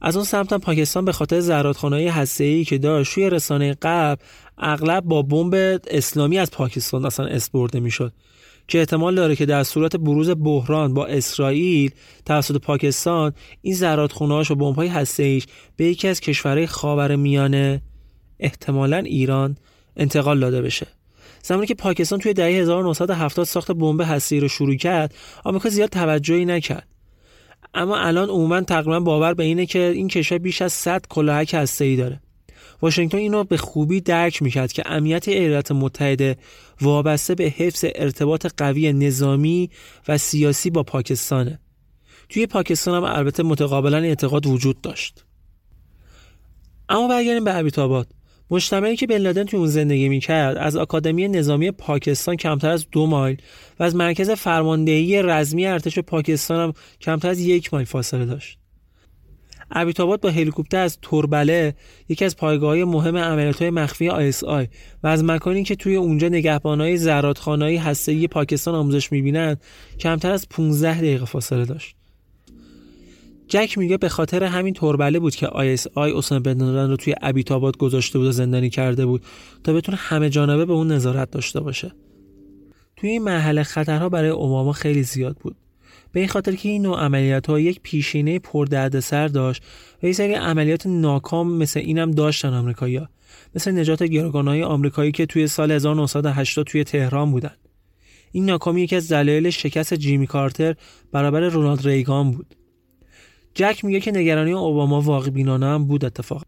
[0.00, 4.22] از اون سمت پاکستان به خاطر زرادخانه‌های هسته‌ای که داشت روی رسانه قبل
[4.58, 8.12] اغلب با بمب اسلامی از پاکستان اصلا اسپرده می‌شد
[8.68, 11.90] که احتمال داره که در صورت بروز بحران با اسرائیل
[12.24, 13.32] توسط پاکستان
[13.62, 17.82] این زرادخونه‌هاش و بمب‌های هسته‌ایش به یکی از کشورهای خاور میانه
[18.40, 19.56] احتمالا ایران
[19.96, 20.86] انتقال داده بشه.
[21.42, 26.44] زمانی که پاکستان توی دهه 1970 ساخت بمب هسته‌ای رو شروع کرد آمریکا زیاد توجهی
[26.44, 26.95] نکرد.
[27.74, 31.96] اما الان عموما تقریبا باور به اینه که این کشور بیش از 100 کلاهک هسته‌ای
[31.96, 32.20] داره.
[32.82, 36.36] واشنگتن اینو به خوبی درک می‌کرد که امنیت ایالات متحده
[36.80, 39.70] وابسته به حفظ ارتباط قوی نظامی
[40.08, 41.58] و سیاسی با پاکستانه.
[42.28, 45.24] توی پاکستان هم البته متقابلا اعتقاد وجود داشت.
[46.88, 48.06] اما برگردیم به ابیتاباد
[48.50, 53.06] مجتمعی که بن لادن توی اون زندگی می‌کرد از آکادمی نظامی پاکستان کمتر از دو
[53.06, 53.36] مایل
[53.78, 58.58] و از مرکز فرماندهی رزمی ارتش پاکستان هم کمتر از یک مایل فاصله داشت.
[59.70, 61.74] ابیتاباد با هلیکوپتر از توربله
[62.08, 64.68] یکی از پایگاه مهم عملیات های مخفی آی
[65.02, 69.60] و از مکانی که توی اونجا نگهبانای زرادخانه‌ای هسته‌ای پاکستان آموزش می‌بینند
[70.00, 71.96] کمتر از 15 دقیقه فاصله داشت.
[73.48, 78.18] جک میگه به خاطر همین توربله بود که ISI اسامه بن رو توی ابیتاباد گذاشته
[78.18, 79.22] بود و زندانی کرده بود
[79.64, 81.92] تا بتونه همه جانبه به اون نظارت داشته باشه.
[82.96, 85.56] توی این مرحله خطرها برای اوباما خیلی زیاد بود.
[86.12, 89.62] به این خاطر که این نوع عملیات ها یک پیشینه پردردسر داشت
[90.02, 93.08] و یه سری عملیات ناکام مثل اینم داشتن آمریکایی‌ها.
[93.54, 97.54] مثل نجات گروگانهای آمریکایی که توی سال 1980 توی تهران بودن.
[98.32, 100.74] این ناکامی یکی از دلایل شکست جیمی کارتر
[101.12, 102.56] برابر رونالد ریگان بود.
[103.56, 106.42] جک میگه که نگرانی اوباما واقع بینانه هم بود اتفاق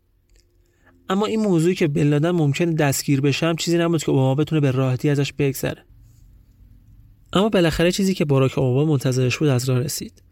[1.08, 4.60] اما این موضوعی که بن لادن ممکنه دستگیر بشه هم چیزی نبود که اوباما بتونه
[4.60, 5.84] به راحتی ازش بگذره.
[7.32, 10.22] اما بالاخره چیزی که باراک اوباما منتظرش بود از راه رسید.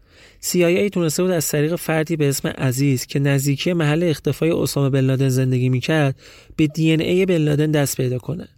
[0.43, 5.01] CIA تونسته بود از طریق فردی به اسم عزیز که نزدیکی محل اختفای اسامه بن
[5.01, 6.21] لادن زندگی می‌کرد
[6.57, 8.49] به دی ای بن لادن دست پیدا کنه.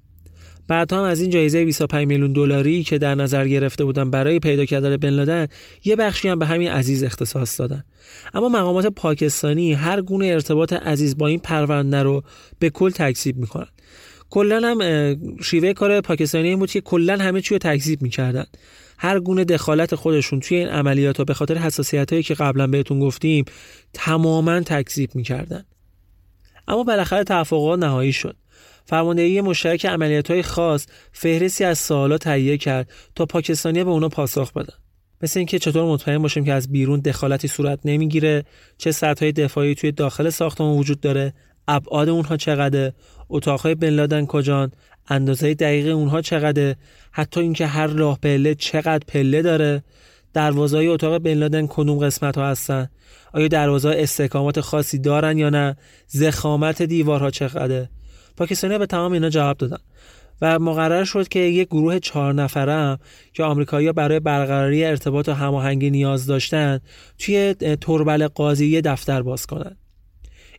[0.69, 4.65] بعد هم از این جایزه 25 میلیون دلاری که در نظر گرفته بودن برای پیدا
[4.65, 5.47] کردن بن لادن
[5.85, 7.85] یه بخشی هم به همین عزیز اختصاص دادن.
[8.35, 12.23] اما مقامات پاکستانی هر گونه ارتباط عزیز با این پرونده رو
[12.59, 13.69] به کل تکذیب می‌کنن.
[14.31, 14.81] کلا هم
[15.43, 18.47] شیوه کار پاکستانی این بود که کلا همه چی رو تکذیب می‌کردن.
[18.99, 23.01] هر گونه دخالت خودشون توی این عملیات ها به خاطر حساسیت هایی که قبلا بهتون
[23.01, 23.45] گفتیم
[23.93, 25.65] تماما تکذیب می‌کردن.
[26.69, 28.37] اما بالاخره توافقات نهایی شد.
[28.89, 34.53] فرماندهی مشترک عملیات های خاص فهرستی از سوالا تهیه کرد تا پاکستانی به اونا پاسخ
[34.53, 34.75] بدن.
[35.23, 38.45] مثل اینکه چطور مطمئن باشیم که از بیرون دخالتی صورت نمی‌گیره
[38.79, 41.35] چه سطح دفاعی توی داخل ساختمان وجود داره
[41.69, 42.95] ابعاد اونها چقدره
[43.29, 44.73] اتاقهای بن لادن کجان
[45.09, 46.77] اندازه دقیق اونها چقدره
[47.13, 49.83] حتی اینکه هر راه پله چقدر پله داره
[50.35, 52.89] دروازه اتاق بن لادن کدوم قسمت ها هستن
[53.33, 57.89] آیا دروازه استحکامات خاصی دارن یا نه زخامت دیوارها چقدره.
[58.39, 59.79] پاکستانی به تمام اینا جواب دادن.
[60.41, 62.99] و مقرر شد که یک گروه چهار نفره هم
[63.33, 66.81] که آمریکایی‌ها برای برقراری ارتباط و هماهنگی نیاز داشتند
[67.19, 69.77] توی تربل قاضی دفتر باز کنند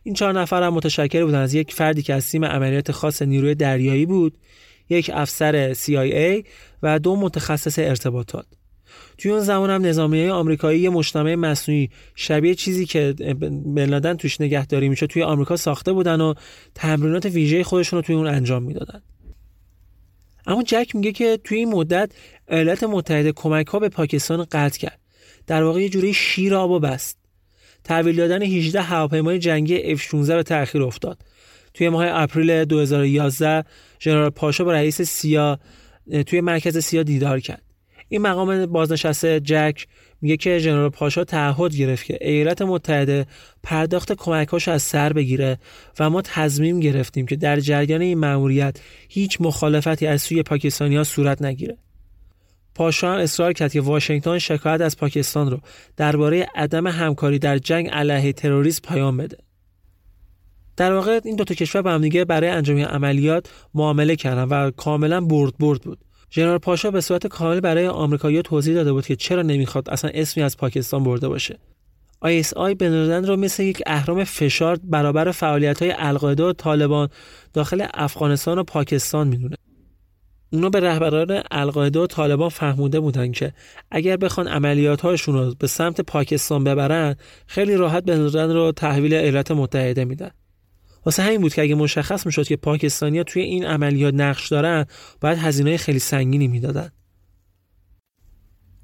[0.02, 3.54] این چهار نفر هم متشکر بودن از یک فردی که از تیم عملیات خاص نیروی
[3.54, 4.38] دریایی بود
[4.88, 6.46] یک افسر CIA
[6.82, 8.46] و دو متخصص ارتباطات.
[9.20, 13.12] توی اون زمان هم نظامی های آمریکایی یه مجتمع مصنوعی شبیه چیزی که
[13.74, 16.34] بن توش نگهداری میشه توی آمریکا ساخته بودن و
[16.74, 19.02] تمرینات ویژه خودشون رو توی اون انجام می‌دادن.
[20.46, 22.12] اما جک میگه که توی این مدت
[22.48, 24.98] ایالات متحده کمک ها به پاکستان قطع کرد.
[25.46, 27.18] در واقع یه جوری شیر آب و بست.
[27.84, 31.18] تحویل دادن 18 هواپیمای جنگی F-16 به تأخیر افتاد.
[31.74, 33.64] توی ماه اپریل 2011
[34.00, 35.58] ژنرال پاشا با رئیس سیا
[36.26, 37.69] توی مرکز سیا دیدار کرد.
[38.12, 39.86] این مقام بازنشسته جک
[40.20, 43.26] میگه که ژنرال پاشا تعهد گرفت که ایالات متحده
[43.62, 45.58] پرداخت کمکاش از سر بگیره
[45.98, 51.04] و ما تصمیم گرفتیم که در جریان این مأموریت هیچ مخالفتی از سوی پاکستانی ها
[51.04, 51.76] صورت نگیره.
[52.74, 55.60] پاشا هم اصرار کرد که واشنگتن شکایت از پاکستان رو
[55.96, 59.36] درباره عدم همکاری در جنگ علیه تروریسم پیام بده.
[60.76, 64.70] در واقع این دو تا کشور با هم دیگه برای انجام عملیات معامله کردن و
[64.70, 65.98] کاملا برد برد بود.
[66.32, 70.42] ژنرال پاشا به صورت کامل برای آمریکایی‌ها توضیح داده بود که چرا نمی‌خواد اصلا اسمی
[70.42, 71.58] از پاکستان برده باشه.
[72.24, 77.08] ISI بنردن رو مثل یک اهرام فشار برابر فعالیت های القاعده و طالبان
[77.52, 79.56] داخل افغانستان و پاکستان می‌دونه.
[80.52, 83.52] اونا به رهبران القاعده و طالبان فهموده بودن که
[83.90, 87.16] اگر بخوان عملیات هاشون رو به سمت پاکستان ببرن
[87.46, 90.30] خیلی راحت بنردن رو تحویل ایالات متحده میدن.
[91.06, 94.86] واسه همین بود که اگه مشخص می‌شد که پاکستانیا توی این عملیات نقش دارن
[95.20, 96.90] باید هزینه خیلی سنگینی می‌دادن.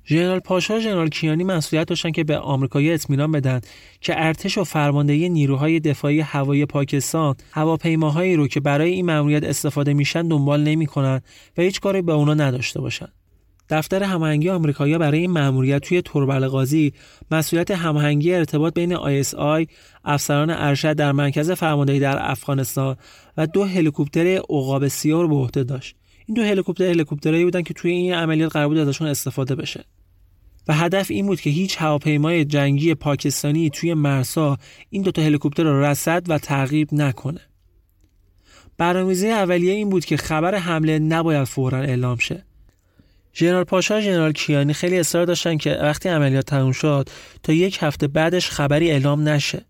[0.08, 3.60] ژنرال پاشا ژنرال کیانی مسئولیت داشتن که به آمریکایی اطمینان بدن
[4.00, 9.94] که ارتش و فرماندهی نیروهای دفاعی هوایی پاکستان هواپیماهایی رو که برای این مأموریت استفاده
[9.94, 11.20] میشن دنبال نمی‌کنن
[11.58, 13.08] و هیچ کاری به اونا نداشته باشن.
[13.68, 16.92] دفتر هماهنگی آمریکایی برای این مأموریت توی تربل قاضی
[17.30, 19.66] مسئولیت هماهنگی ارتباط بین ISI،
[20.04, 22.96] افسران ارشد در مرکز فرماندهی در افغانستان
[23.36, 25.96] و دو هلیکوپتر عقاب سیاه رو به عهده داشت.
[26.26, 29.84] این دو هلیکوپتر هلیکوپترایی بودن که توی این عملیات قرار بود ازشون استفاده بشه.
[30.68, 34.58] و هدف این بود که هیچ هواپیمای جنگی پاکستانی توی مرسا
[34.90, 37.40] این دوتا هلیکوپتر رو رصد و تعقیب نکنه.
[38.78, 42.45] برنامه‌ریزی اولیه این بود که خبر حمله نباید فورا اعلام شه.
[43.36, 47.08] ژنرال پاشا ژنرال کیانی خیلی اصرار داشتن که وقتی عملیات تموم شد
[47.42, 49.64] تا یک هفته بعدش خبری اعلام نشه.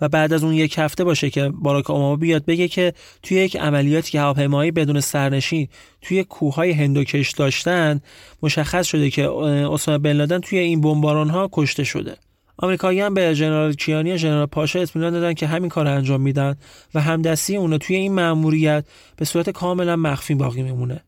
[0.00, 3.56] و بعد از اون یک هفته باشه که باراک اوباما بیاد بگه که توی یک
[3.56, 5.68] عملیاتی که هواپیماهایی بدون سرنشین
[6.00, 8.00] توی کوههای هندوکش داشتن
[8.42, 9.28] مشخص شده که
[9.72, 12.16] اسامه بن لادن توی این بمباران ها کشته شده.
[12.56, 16.56] آمریکایی هم به ژنرال کیانی و ژنرال پاشا اطمینان دادن که همین کار انجام میدن
[16.94, 18.84] و همدستی اونا توی این مأموریت
[19.16, 21.00] به صورت کاملا مخفی باقی میمونه.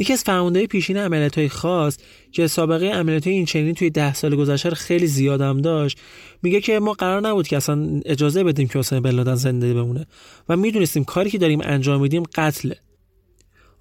[0.00, 1.96] یکی از فرماندهی پیشین عملیات های خاص
[2.32, 5.98] که سابقه عملیات این چنین توی ده سال گذشته خیلی زیادم داشت
[6.42, 10.06] میگه که ما قرار نبود که اصلا اجازه بدیم که حسین بن زنده بمونه
[10.48, 12.76] و می‌دونستیم کاری که داریم انجام میدیم قتله.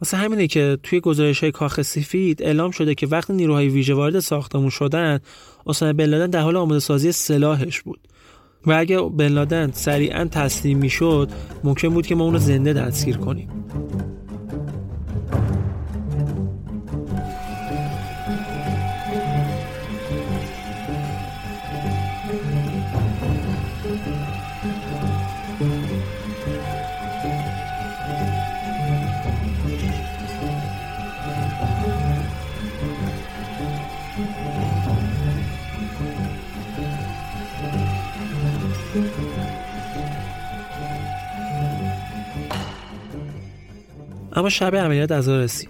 [0.02, 4.20] واسه همینه که توی گزارش های کاخ سفید اعلام شده که وقتی نیروهای ویژه وارد
[4.20, 5.20] ساختمون شدن
[5.68, 8.00] اسامه بن در حال آماده سازی سلاحش بود.
[8.66, 11.30] و اگه بن لادن سریعا تسلیم می‌شد
[11.64, 13.50] ممکن بود که ما اونو زنده دستگیر کنیم.
[44.40, 45.70] اما شب عملیات از رسید.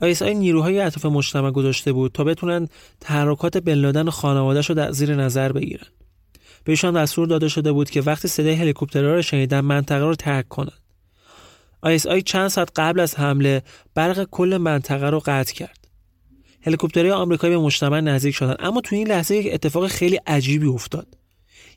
[0.00, 2.68] ISI نیروهای اطراف مجتمع گذاشته بود تا بتونن
[3.00, 5.86] تحرکات بن و خانوادهش رو در زیر نظر بگیرن.
[6.64, 10.80] بهشان دستور داده شده بود که وقتی صدای هلیکوپترها رو شنیدن منطقه رو ترک کنند.
[11.82, 13.62] ISI چند ساعت قبل از حمله
[13.94, 15.88] برق کل منطقه رو قطع کرد.
[16.62, 21.06] هلیکوپترهای آمریکایی به مجتمع نزدیک شدن اما تو این لحظه یک اتفاق خیلی عجیبی افتاد.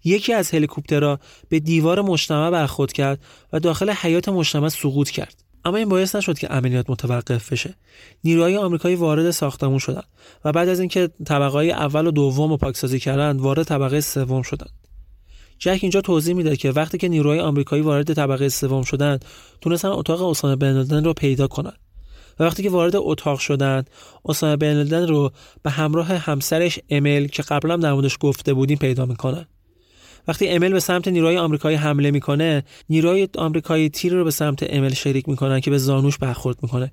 [0.04, 1.20] یکی از هلیکوپترها
[1.50, 3.20] به دیوار مجتمع برخورد کرد
[3.54, 5.43] و داخل حیات مجتمع سقوط کرد.
[5.66, 7.76] اما این باعث نشد که عملیات متوقف بشه.
[8.24, 10.08] نیروهای آمریکایی وارد ساختمون شدند
[10.46, 14.74] و بعد از اینکه طبقه اول و دوم رو پاکسازی کردند وارد طبقه سوم شدند
[15.60, 19.26] جک اینجا توضیح میده که وقتی که نیروهای آمریکایی وارد طبقه سوم شدند
[19.62, 21.80] تونستن اتاق اسامه بن رو پیدا کنند
[22.40, 23.90] و وقتی که وارد اتاق شدند
[24.26, 25.32] اسامه بن رو
[25.64, 29.46] به همراه همسرش امل که قبلا در موردش گفته بودیم پیدا می‌کنن.
[30.28, 34.94] وقتی امل به سمت نیروهای آمریکایی حمله می‌کنه نیروهای آمریکایی تیر رو به سمت امل
[34.94, 36.92] شریک می‌کنن که به زانوش برخورد می‌کنه.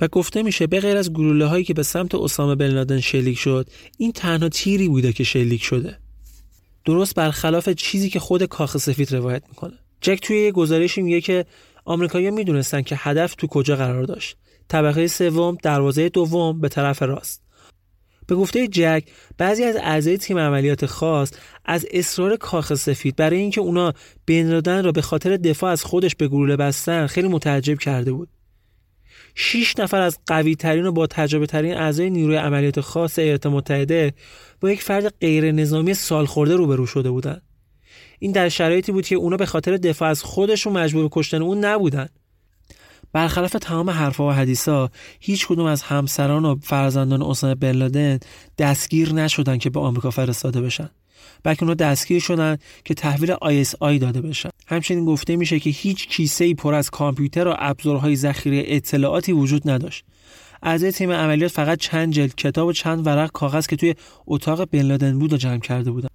[0.00, 3.38] و گفته میشه به غیر از گلوله هایی که به سمت اسامه بن لادن شلیک
[3.38, 3.68] شد
[3.98, 5.98] این تنها تیری بوده که شلیک شده.
[6.84, 9.78] درست برخلاف چیزی که خود کاخ سفید روایت می‌کنه.
[10.00, 11.46] جک توی یه گزارشی میگه که
[11.84, 14.36] آمریکایی‌ها می‌دونستن که هدف تو کجا قرار داشت.
[14.68, 17.42] طبقه سوم دروازه دوم به طرف راست.
[18.28, 19.04] به گفته جک
[19.38, 21.32] بعضی از اعضای تیم عملیات خاص
[21.64, 23.92] از اصرار کاخ سفید برای اینکه اونا
[24.26, 28.28] بن را به خاطر دفاع از خودش به گلوله بستن خیلی متعجب کرده بود
[29.34, 34.14] شیش نفر از قوی ترین و با تجربه ترین اعضای نیروی عملیات خاص ایالات متحده
[34.60, 37.42] با یک فرد غیر نظامی سال خورده روبرو شده بودند.
[38.18, 41.64] این در شرایطی بود که اونا به خاطر دفاع از خودشون مجبور به کشتن اون
[41.64, 42.08] نبودن.
[43.12, 44.90] برخلاف تمام حرفها و حدیثا
[45.20, 48.18] هیچ کدوم از همسران و فرزندان اسامه بن لادن
[48.58, 50.90] دستگیر نشدن که به آمریکا فرستاده بشن.
[51.42, 53.34] بلکه اونا دستگیر شدن که تحویل
[53.80, 54.50] آی داده بشن.
[54.66, 59.70] همچنین گفته میشه که هیچ کیسه ای پر از کامپیوتر و ابزارهای ذخیره اطلاعاتی وجود
[59.70, 60.04] نداشت.
[60.62, 63.94] اعضای تیم عملیات فقط چند جلد کتاب و چند ورق کاغذ که توی
[64.26, 66.08] اتاق بن لادن بود و جمع کرده بودن.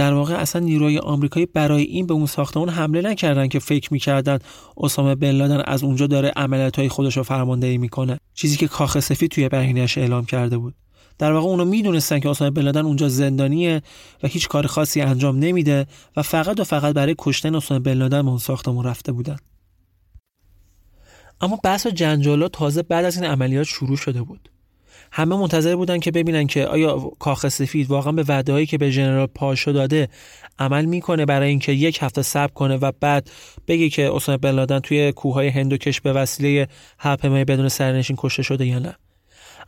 [0.00, 4.38] در واقع اصلا نیروهای آمریکایی برای این به اون ساختمان حمله نکردن که فکر می‌کردن
[4.76, 9.00] اسامه بن لادن از اونجا داره عملیات های خودش رو فرماندهی می‌کنه چیزی که کاخ
[9.00, 10.74] سفید توی بیانیه‌اش اعلام کرده بود.
[11.18, 13.82] در واقع اونا می‌دونستن که اسامه بن لادن اونجا زندانیه
[14.22, 15.86] و هیچ کار خاصی انجام نمیده
[16.16, 19.36] و فقط و فقط برای کشتن اسامه بن لادن به اون ساختمون رفته بودن.
[21.40, 24.50] اما بحث و جنجالات تازه بعد از این عملیات شروع شده بود.
[25.12, 28.90] همه منتظر بودن که ببینن که آیا کاخ سفید واقعا به وعده هایی که به
[28.90, 30.08] ژنرال پاشو داده
[30.58, 33.30] عمل می‌کنه برای اینکه یک هفته صبر کنه و بعد
[33.68, 38.66] بگه که اسامه بن لادن توی کوههای هندوکش به وسیله هواپیمای بدون سرنشین کشته شده
[38.66, 38.96] یا نه.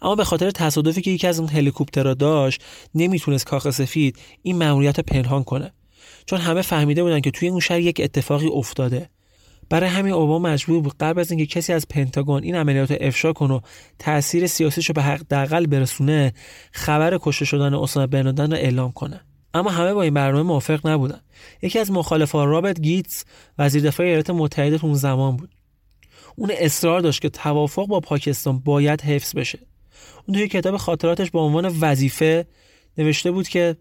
[0.02, 2.64] اما به خاطر تصادفی که یکی از اون هلیکوپترها داشت
[2.94, 5.72] نمی‌تونست کاخ سفید این مأموریت پنهان کنه.
[6.26, 9.08] چون همه فهمیده بودن که توی اون شهر یک اتفاقی افتاده.
[9.72, 13.54] برای همین اوباما مجبور بود قبل از اینکه کسی از پنتاگون این عملیات افشا کنه
[13.54, 13.60] و
[13.98, 16.32] تاثیر سیاسیش رو به حداقل برسونه
[16.72, 19.20] خبر کشته شدن اسامه بن رو اعلام کنه.
[19.54, 21.20] اما همه با این برنامه موافق نبودن.
[21.62, 23.24] یکی از مخالفان رابرت گیتس
[23.58, 25.50] وزیر دفاع ایالات متحده اون زمان بود.
[26.36, 29.58] اون اصرار داشت که توافق با پاکستان باید حفظ بشه.
[30.28, 32.46] اون توی کتاب خاطراتش به عنوان وظیفه
[32.98, 33.76] نوشته بود که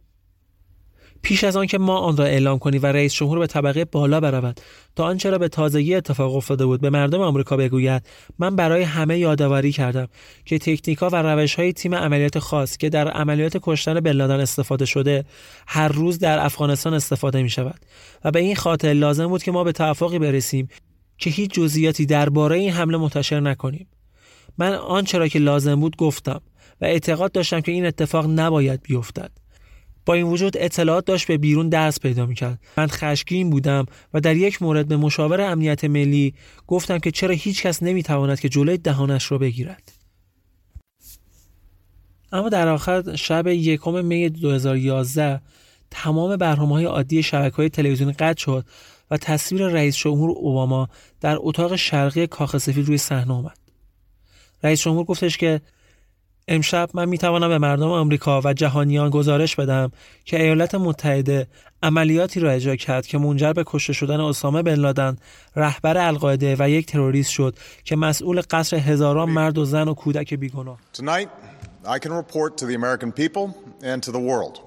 [1.22, 4.20] پیش از آن که ما آن را اعلام کنیم و رئیس جمهور به طبقه بالا
[4.20, 4.62] برود
[4.96, 8.06] تا آنچه را به تازگی اتفاق افتاده بود به مردم آمریکا بگوید
[8.40, 10.08] من برای همه یادآوری کردم
[10.46, 15.26] که تکنیکا و روش های تیم عملیات خاص که در عملیات کشتن بلادن استفاده شده
[15.68, 17.80] هر روز در افغانستان استفاده می شود
[18.24, 20.68] و به این خاطر لازم بود که ما به توافقی برسیم
[21.18, 23.88] که هیچ جزئیاتی درباره این حمله منتشر نکنیم.
[24.58, 26.42] من آنچه را که لازم بود گفتم
[26.82, 29.41] و اعتقاد داشتم که این اتفاق نباید بیفتد.
[30.06, 34.36] با این وجود اطلاعات داشت به بیرون درس پیدا می‌کرد من خشکین بودم و در
[34.36, 36.34] یک مورد به مشاور امنیت ملی
[36.68, 39.92] گفتم که چرا هیچ کس نمی‌تواند که جلوی دهانش را بگیرد
[42.32, 45.42] اما در آخر شب یکم می 2011
[45.92, 48.66] تمام برنامه های عادی شبکه های تلویزیونی قطع شد
[49.12, 50.90] و تصویر رئیس جمهور اوباما
[51.22, 53.58] در اتاق شرقی کاخ سفید روی صحنه آمد.
[54.64, 55.62] رئیس جمهور گفتش که
[56.48, 59.92] امشب من می توانم به مردم آمریکا و جهانیان گزارش بدم
[60.26, 61.48] که ایالات متحده
[61.84, 65.18] عملیاتی را اجرا کرد که منجر به کشته شدن اسامه بن لادن
[65.56, 70.34] رهبر القاعده و یک تروریست شد که مسئول قصر هزاران مرد و زن و کودک
[70.34, 71.30] بیگناه Tonight
[71.86, 73.46] I can report to the American people
[73.84, 74.62] and to the world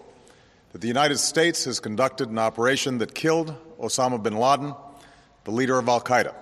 [0.73, 4.75] that the United States has conducted an operation that killed Osama bin Laden,
[5.45, 6.35] the leader of Al-Qaeda,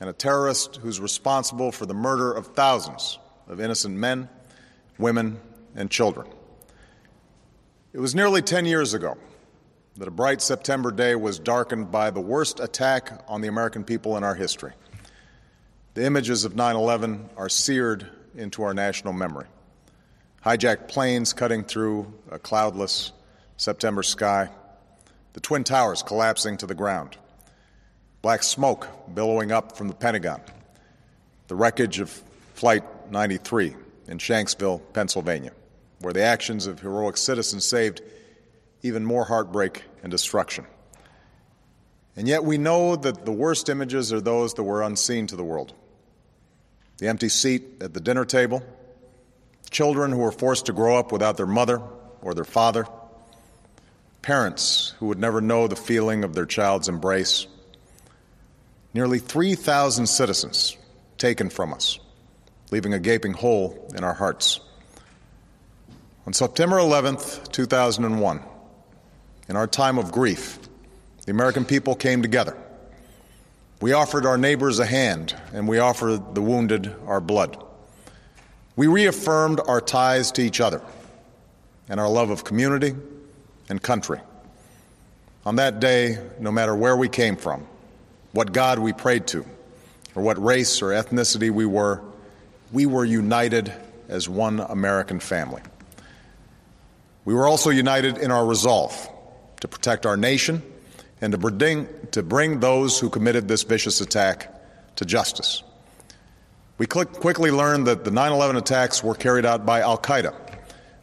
[0.00, 3.18] and a terrorist who's responsible for the murder of thousands
[3.48, 4.28] of innocent men,
[4.98, 5.40] women,
[5.74, 6.28] and children.
[7.92, 9.18] It was nearly 10 years ago
[9.96, 14.16] that a bright September day was darkened by the worst attack on the American people
[14.16, 14.72] in our history.
[15.94, 19.46] The images of 9 11 are seared into our national memory.
[20.44, 23.12] Hijacked planes cutting through a cloudless
[23.58, 24.48] September sky,
[25.34, 27.16] the Twin Towers collapsing to the ground,
[28.22, 30.40] black smoke billowing up from the Pentagon,
[31.48, 32.10] the wreckage of
[32.54, 33.76] Flight 93
[34.08, 35.52] in Shanksville, Pennsylvania,
[36.00, 38.02] where the actions of heroic citizens saved
[38.82, 40.66] even more heartbreak and destruction.
[42.16, 45.44] And yet we know that the worst images are those that were unseen to the
[45.44, 45.72] world.
[46.98, 48.62] The empty seat at the dinner table,
[49.70, 51.80] children who were forced to grow up without their mother
[52.20, 52.86] or their father,
[54.20, 57.46] parents who would never know the feeling of their child's embrace,
[58.94, 60.76] nearly 3,000 citizens
[61.18, 61.98] taken from us,
[62.72, 64.58] leaving a gaping hole in our hearts.
[66.26, 68.42] On September 11th, 2001,
[69.48, 70.58] in our time of grief,
[71.26, 72.56] the American people came together.
[73.82, 77.62] We offered our neighbors a hand, and we offered the wounded our blood.
[78.74, 80.80] We reaffirmed our ties to each other
[81.90, 82.94] and our love of community
[83.68, 84.20] and country.
[85.44, 87.66] On that day, no matter where we came from,
[88.32, 89.44] what God we prayed to,
[90.14, 92.02] or what race or ethnicity we were,
[92.72, 93.72] we were united
[94.08, 95.62] as one American family.
[97.24, 99.08] We were also united in our resolve
[99.60, 100.62] to protect our nation
[101.20, 104.52] and to bring, to bring those who committed this vicious attack
[104.96, 105.62] to justice.
[106.78, 110.34] We quickly learned that the 9 11 attacks were carried out by Al Qaeda,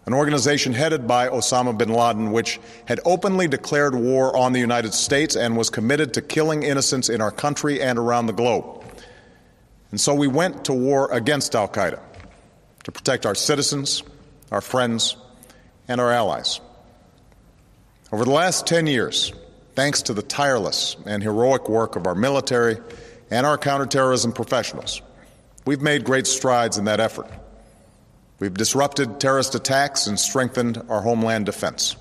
[0.06, 4.94] an organization headed by Osama bin Laden, which had openly declared war on the United
[4.94, 8.84] States and was committed to killing innocents in our country and around the globe.
[9.92, 12.00] And so we went to war against Al Qaeda
[12.84, 14.04] to protect our citizens,
[14.52, 15.18] our friends,
[15.88, 16.60] and our allies.
[18.12, 19.34] Over the last 10 years,
[19.76, 22.78] thanks to the tireless and heroic work of our military
[23.32, 25.02] and our counterterrorism professionals,
[25.66, 27.28] we've made great strides in that effort.
[28.40, 31.96] We've disrupted terrorist attacks and strengthened our homeland defense.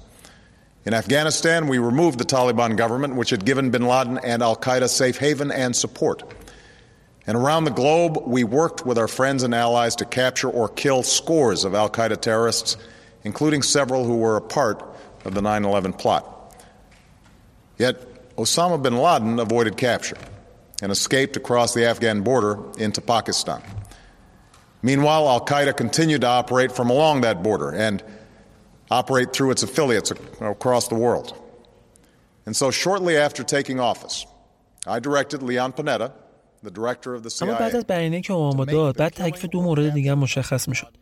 [0.84, 4.88] In Afghanistan, we removed the Taliban government, which had given bin Laden and Al Qaeda
[4.88, 6.22] safe haven and support.
[7.28, 11.02] And around the globe, we worked with our friends and allies to capture or kill
[11.02, 12.78] scores of Al Qaeda terrorists,
[13.22, 14.82] including several who were a part
[15.26, 16.56] of the 9 11 plot.
[17.76, 20.16] Yet, Osama bin Laden avoided capture
[20.80, 23.60] and escaped across the Afghan border into Pakistan.
[24.80, 28.02] Meanwhile, Al Qaeda continued to operate from along that border and
[28.90, 30.10] operate through its affiliates
[30.40, 31.38] across the world.
[32.46, 34.24] And so, shortly after taking office,
[34.86, 36.12] I directed Leon Panetta,
[37.42, 40.96] اما بعد از بیانیه که اوباما داد بعد تکلیف دو مورد دیگر مشخص می‌شد.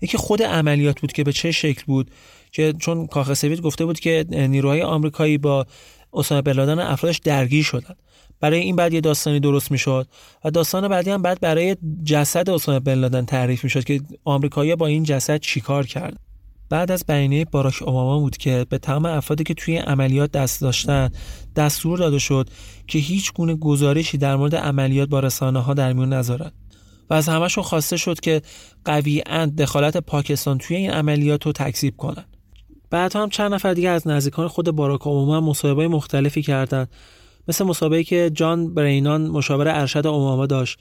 [0.00, 2.10] یکی خود عملیات بود که به چه شکل بود
[2.52, 5.66] که چون کاخ سفید گفته بود که نیروهای آمریکایی با
[6.12, 7.94] اسامه بن لادن افرادش درگیر شدن.
[8.40, 10.06] برای این بعد یه داستانی درست می‌شد
[10.44, 14.86] و داستان بعدی هم بعد برای جسد اسامه بن لادن تعریف می‌شد که آمریکایی‌ها با
[14.86, 16.29] این جسد چیکار کرد
[16.70, 21.10] بعد از بیانیه باراک اوباما بود که به تمام افرادی که توی عملیات دست داشتن
[21.56, 22.48] دستور داده شد
[22.86, 26.52] که هیچ گونه گزارشی در مورد عملیات با رسانه ها در میون نذارن.
[27.10, 28.42] و از همشون خواسته شد که
[28.84, 32.24] قویاً دخالت پاکستان توی این عملیات رو تکذیب کنن.
[32.90, 36.90] بعد هم چند نفر دیگه از نزدیکان خود باراک اوباما مصاحبه مختلفی کردند.
[37.48, 40.78] مثل مسابقه که جان برینان مشاور ارشد اوباما داشت.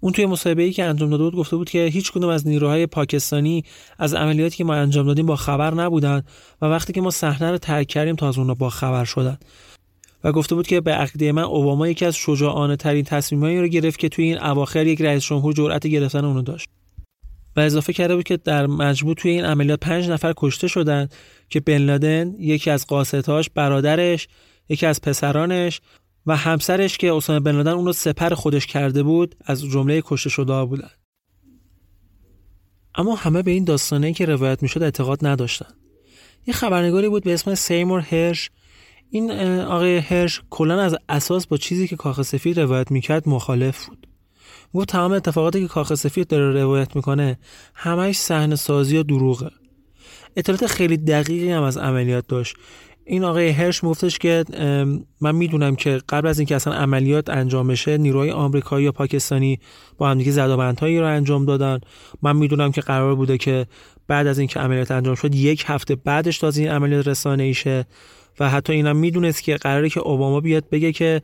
[0.00, 3.64] اون توی مصاحبه‌ای که انجام داده بود گفته بود که هیچ کدوم از نیروهای پاکستانی
[3.98, 6.22] از عملیاتی که ما انجام دادیم با خبر نبودن
[6.62, 9.38] و وقتی که ما صحنه رو ترک کردیم تا از اونها با خبر شدن.
[10.24, 13.98] و گفته بود که به عقیده من اوباما یکی از شجاعانه ترین تصمیمایی رو گرفت
[13.98, 16.68] که توی این اواخر یک رئیس جمهور جرأت گرفتن اونو داشت.
[17.56, 21.08] و اضافه کرده بود که در مجموع توی این عملیات پنج نفر کشته شدن
[21.48, 24.28] که بن لادن یکی از قاصدهاش برادرش
[24.68, 25.80] یکی از پسرانش
[26.28, 30.30] و همسرش که اسامه بن لادن اون رو سپر خودش کرده بود از جمله کشته
[30.30, 30.90] شده بودن.
[32.94, 35.74] اما همه به این داستانه که روایت می‌شد اعتقاد نداشتن.
[36.46, 38.50] یه خبرنگاری بود به اسم سیمور هرش.
[39.10, 44.06] این آقای هرش کلا از اساس با چیزی که کاخ سفید روایت می‌کرد مخالف بود.
[44.74, 47.38] گفت تمام اتفاقاتی که کاخ سفید داره روایت می‌کنه
[47.74, 49.50] همش صحنه سازی و دروغه.
[50.36, 52.56] اطلاعات خیلی دقیقی هم از عملیات داشت.
[53.10, 54.44] این آقای هرش میگفتش که
[55.20, 59.58] من می‌دونم که قبل از اینکه اصلا عملیات انجام بشه نیروهای آمریکایی یا پاکستانی
[59.98, 61.80] با هم دیگه زدابندهایی رو انجام دادن.
[62.22, 63.66] من می‌دونم که قرار بوده که
[64.08, 67.86] بعد از اینکه عملیات انجام شد یک هفته بعدش تازه این عملیات رسانه ایشه
[68.40, 71.22] و حتی اینم می‌دونست که قراره که اوباما بیاد بگه که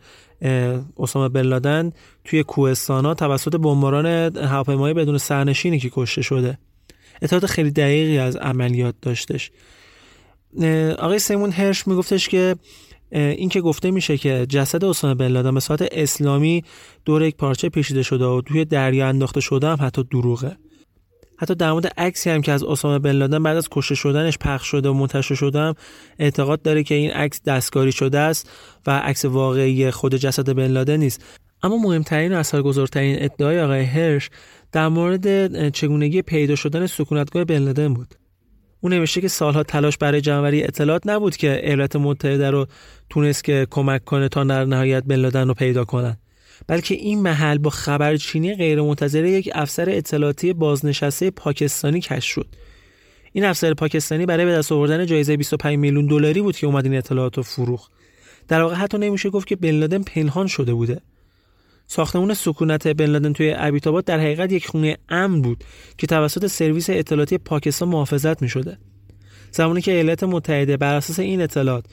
[0.99, 1.93] اسامه بن لادن
[2.25, 4.07] توی کوهستانا توسط بمباران
[4.37, 6.59] هواپیمای بدون سرنشینی که کشته شده.
[7.23, 9.51] اطلاعات خیلی دقیقی از عملیات داشتش.
[10.99, 12.57] آقای سیمون هرش میگفتش که
[13.13, 16.65] این که گفته میشه که جسد اسامه بن لادن به صورت اسلامی
[17.05, 20.57] دور یک پارچه پیچیده شده و توی دریا انداخته شده هم حتی دروغه.
[21.37, 24.67] حتی در مورد عکسی هم که از اسامه بن لادن بعد از کشته شدنش پخش
[24.67, 25.75] شده و منتشر شده هم
[26.19, 28.51] اعتقاد داره که این عکس دستکاری شده است
[28.87, 31.25] و عکس واقعی خود جسد بن لادن نیست.
[31.63, 34.31] اما مهمترین و اثرگذارترین ادعای آقای هرش
[34.73, 38.15] در مورد چگونگی پیدا شدن سکونتگاه بن بود.
[38.85, 42.67] اون نوشته که سالها تلاش برای جمعوری اطلاعات نبود که ایالات متحده رو
[43.11, 46.17] تونست که کمک کنه تا در نهایت بن رو پیدا کنن.
[46.67, 52.47] بلکه این محل با خبرچینی غیرمنتظره یک افسر اطلاعاتی بازنشسته پاکستانی کشف شد.
[53.33, 56.97] این افسر پاکستانی برای به دست آوردن جایزه 25 میلیون دلاری بود که اومد این
[56.97, 57.93] اطلاعات رو فروخت.
[58.49, 61.01] در واقع حتی نمیشه گفت که بن پنهان شده بوده.
[61.87, 65.65] ساختمون سکونت بن لادن توی ابیتاباد در حقیقت یک خونه امن بود
[65.99, 68.79] که توسط سرویس اطلاعاتی پاکستان محافظت می شده.
[69.51, 71.85] زمانی که ایالات متحده بر اساس این اطلاعات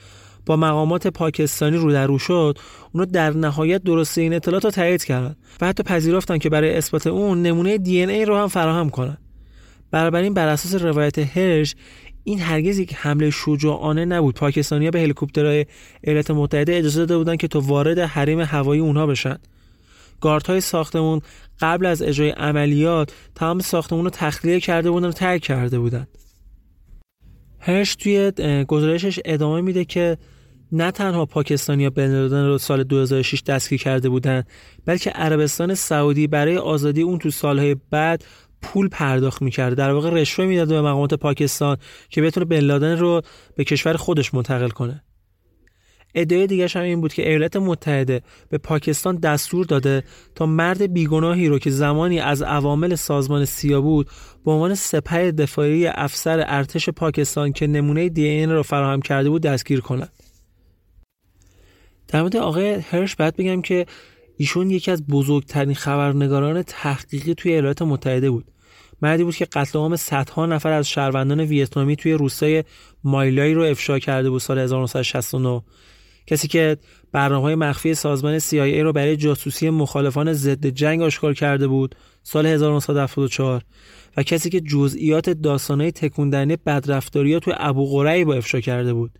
[0.45, 2.57] با مقامات پاکستانی رو در رو شد
[2.91, 7.07] اونو در نهایت درسته این اطلاعات رو تایید کردن و حتی پذیرفتن که برای اثبات
[7.07, 9.17] اون نمونه دی ای رو هم فراهم کنن.
[9.91, 11.75] بنابراین بر اساس روایت هرش
[12.23, 14.35] این هرگز یک حمله شجاعانه نبود.
[14.35, 15.65] پاکستانیا به هلیکوپترهای
[16.01, 19.37] ایالات متحده اجازه داده بودن که تا وارد حریم هوایی اونها بشن.
[20.23, 21.21] های ساختمون
[21.59, 26.07] قبل از اجرای عملیات تمام ساختمون رو تخلیه کرده بودن و ترک کرده بودن.
[27.59, 28.31] هرش توی
[28.67, 30.17] گزارشش ادامه میده که
[30.71, 34.47] نه تنها پاکستانیا بن رو سال 2006 دستگیر کرده بودند
[34.85, 38.25] بلکه عربستان سعودی برای آزادی اون تو سالهای بعد
[38.61, 39.75] پول پرداخت می‌کرده.
[39.75, 41.77] در واقع رشوه می‌داده به مقامات پاکستان
[42.09, 43.21] که بتونه بن لادن رو
[43.55, 45.03] به کشور خودش منتقل کنه.
[46.15, 50.03] ادعای دیگه هم این بود که ایالات متحده به پاکستان دستور داده
[50.35, 54.07] تا مرد بیگناهی رو که زمانی از عوامل سازمان سیا بود
[54.45, 59.41] به عنوان سپه دفاعی افسر ارتش پاکستان که نمونه دی این را فراهم کرده بود
[59.41, 60.09] دستگیر کند.
[62.07, 63.85] در مورد آقای هرش باید بگم که
[64.37, 68.45] ایشون یکی از بزرگترین خبرنگاران تحقیقی توی ایالات متحده بود.
[69.01, 72.63] مردی بود که قتل عام صدها نفر از شهروندان ویتنامی توی روستای
[73.03, 75.61] مایلای رو افشا کرده بود سال 1969
[76.27, 76.77] کسی که
[77.11, 82.45] برنامه های مخفی سازمان CIA رو برای جاسوسی مخالفان ضد جنگ آشکار کرده بود سال
[82.45, 83.61] 1974
[84.17, 89.11] و کسی که جزئیات داستانهای تکوندنی بدرفتاری تو ابو قرعی با افشا کرده بود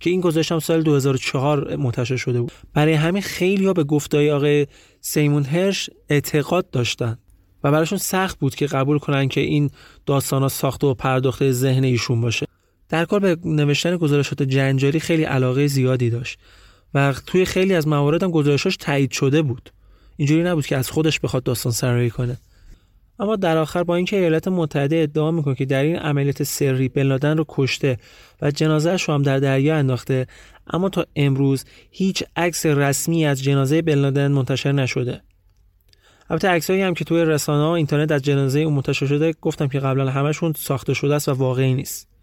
[0.00, 2.52] که این گذاشت هم سال 2004 منتشر شده بود.
[2.74, 4.66] برای همین خیلی ها به گفتای آقای
[5.00, 7.18] سیمون هرش اعتقاد داشتن
[7.64, 9.70] و براشون سخت بود که قبول کنن که این
[10.06, 12.45] داستان ها ساخته و پرداخته ذهن ایشون باشه.
[12.88, 16.38] در کار به نوشتن گزارشات جنجالی خیلی علاقه زیادی داشت
[16.94, 19.70] و توی خیلی از موارد هم گزارشاش تایید شده بود.
[20.16, 22.36] اینجوری نبود که از خودش بخواد داستان سرایی کنه.
[23.18, 27.36] اما در آخر با اینکه ایالات متحده ادعا می‌کنه که در این عملیات سری بن
[27.36, 27.98] رو کشته
[28.42, 30.26] و جنازهش رو هم در دریا انداخته
[30.66, 35.20] اما تا امروز هیچ عکس رسمی از جنازه بن منتشر نشده.
[36.30, 39.80] البته عکسایی هم که توی رسانه ها اینترنت از جنازه اون منتشر شده گفتم که
[39.80, 42.15] قبلا همشون ساخته شده است و واقعی نیست.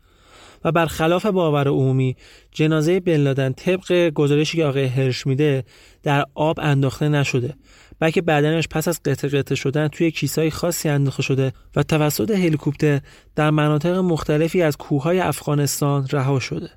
[0.66, 2.16] و برخلاف باور عمومی
[2.52, 5.64] جنازه بن طبق گزارشی که آقای هرش میده
[6.04, 7.54] در آب انداخته نشده
[8.00, 13.00] بلکه بدنش پس از قطع قطع شدن توی کیسای خاصی انداخته شده و توسط هلیکوپتر
[13.36, 16.70] در مناطق مختلفی از کوههای افغانستان رها شده.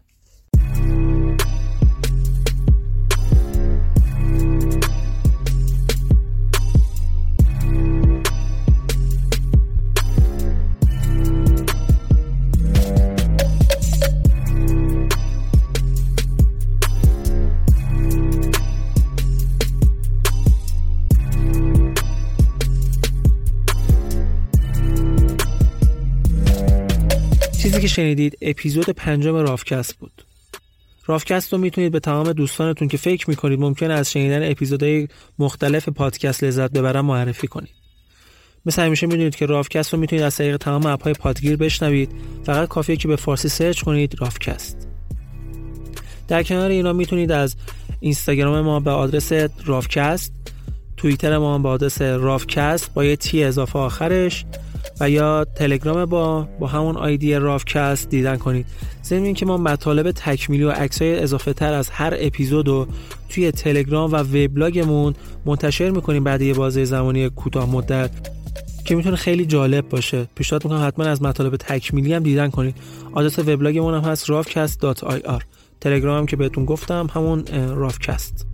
[27.89, 30.25] شنیدید اپیزود پنجم رافکست بود.
[31.07, 35.09] رافکست رو می‌تونید به تمام دوستانتون که فکر می‌کنید ممکنه از شنیدن اپیزودهای
[35.39, 37.75] مختلف پادکست لذت ببرن معرفی کنید.
[38.67, 42.11] مثل همیشه می‌دونید که رافکست رو می‌تونید از طریق تمام اپهای پادگیر بشنوید.
[42.45, 44.89] فقط کافیه که به فارسی سرچ کنید رافکست.
[46.29, 47.57] در کنار اینا می‌تونید از
[48.01, 49.33] اینستاگرام ما به آدرس
[49.65, 50.33] رافکست
[50.97, 54.45] توییتر ما به آدرس رافکست با یه تی اضافه آخرش
[55.01, 58.67] و یا تلگرام با با همون آیدی رافکست دیدن کنید.
[59.05, 62.87] ضمن که ما مطالب تکمیلی و عکسای اضافه تر از هر اپیزود رو
[63.29, 65.15] توی تلگرام و وبلاگمون
[65.47, 68.11] منتشر می‌کنیم بعد یه بازه زمانی کوتاه مدت
[68.85, 70.29] که می‌تونه خیلی جالب باشه.
[70.35, 72.75] پیشنهاد می‌کنم حتما از مطالب تکمیلی هم دیدن کنید.
[73.13, 75.43] آدرس وبلاگمون هم هست rafcast.ir
[75.81, 78.47] تلگرام هم که بهتون گفتم همون رافکست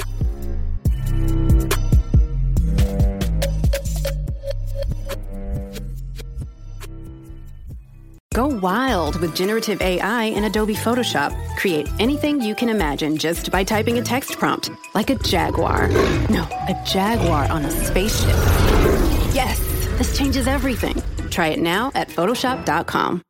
[8.33, 11.37] Go wild with generative AI in Adobe Photoshop.
[11.57, 15.89] Create anything you can imagine just by typing a text prompt, like a jaguar.
[16.31, 18.29] No, a jaguar on a spaceship.
[19.35, 19.61] Yes,
[19.99, 21.03] this changes everything.
[21.29, 23.21] Try it now at Photoshop.com.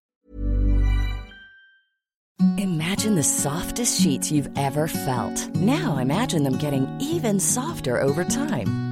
[2.59, 5.49] Imagine the softest sheets you've ever felt.
[5.57, 8.92] Now imagine them getting even softer over time.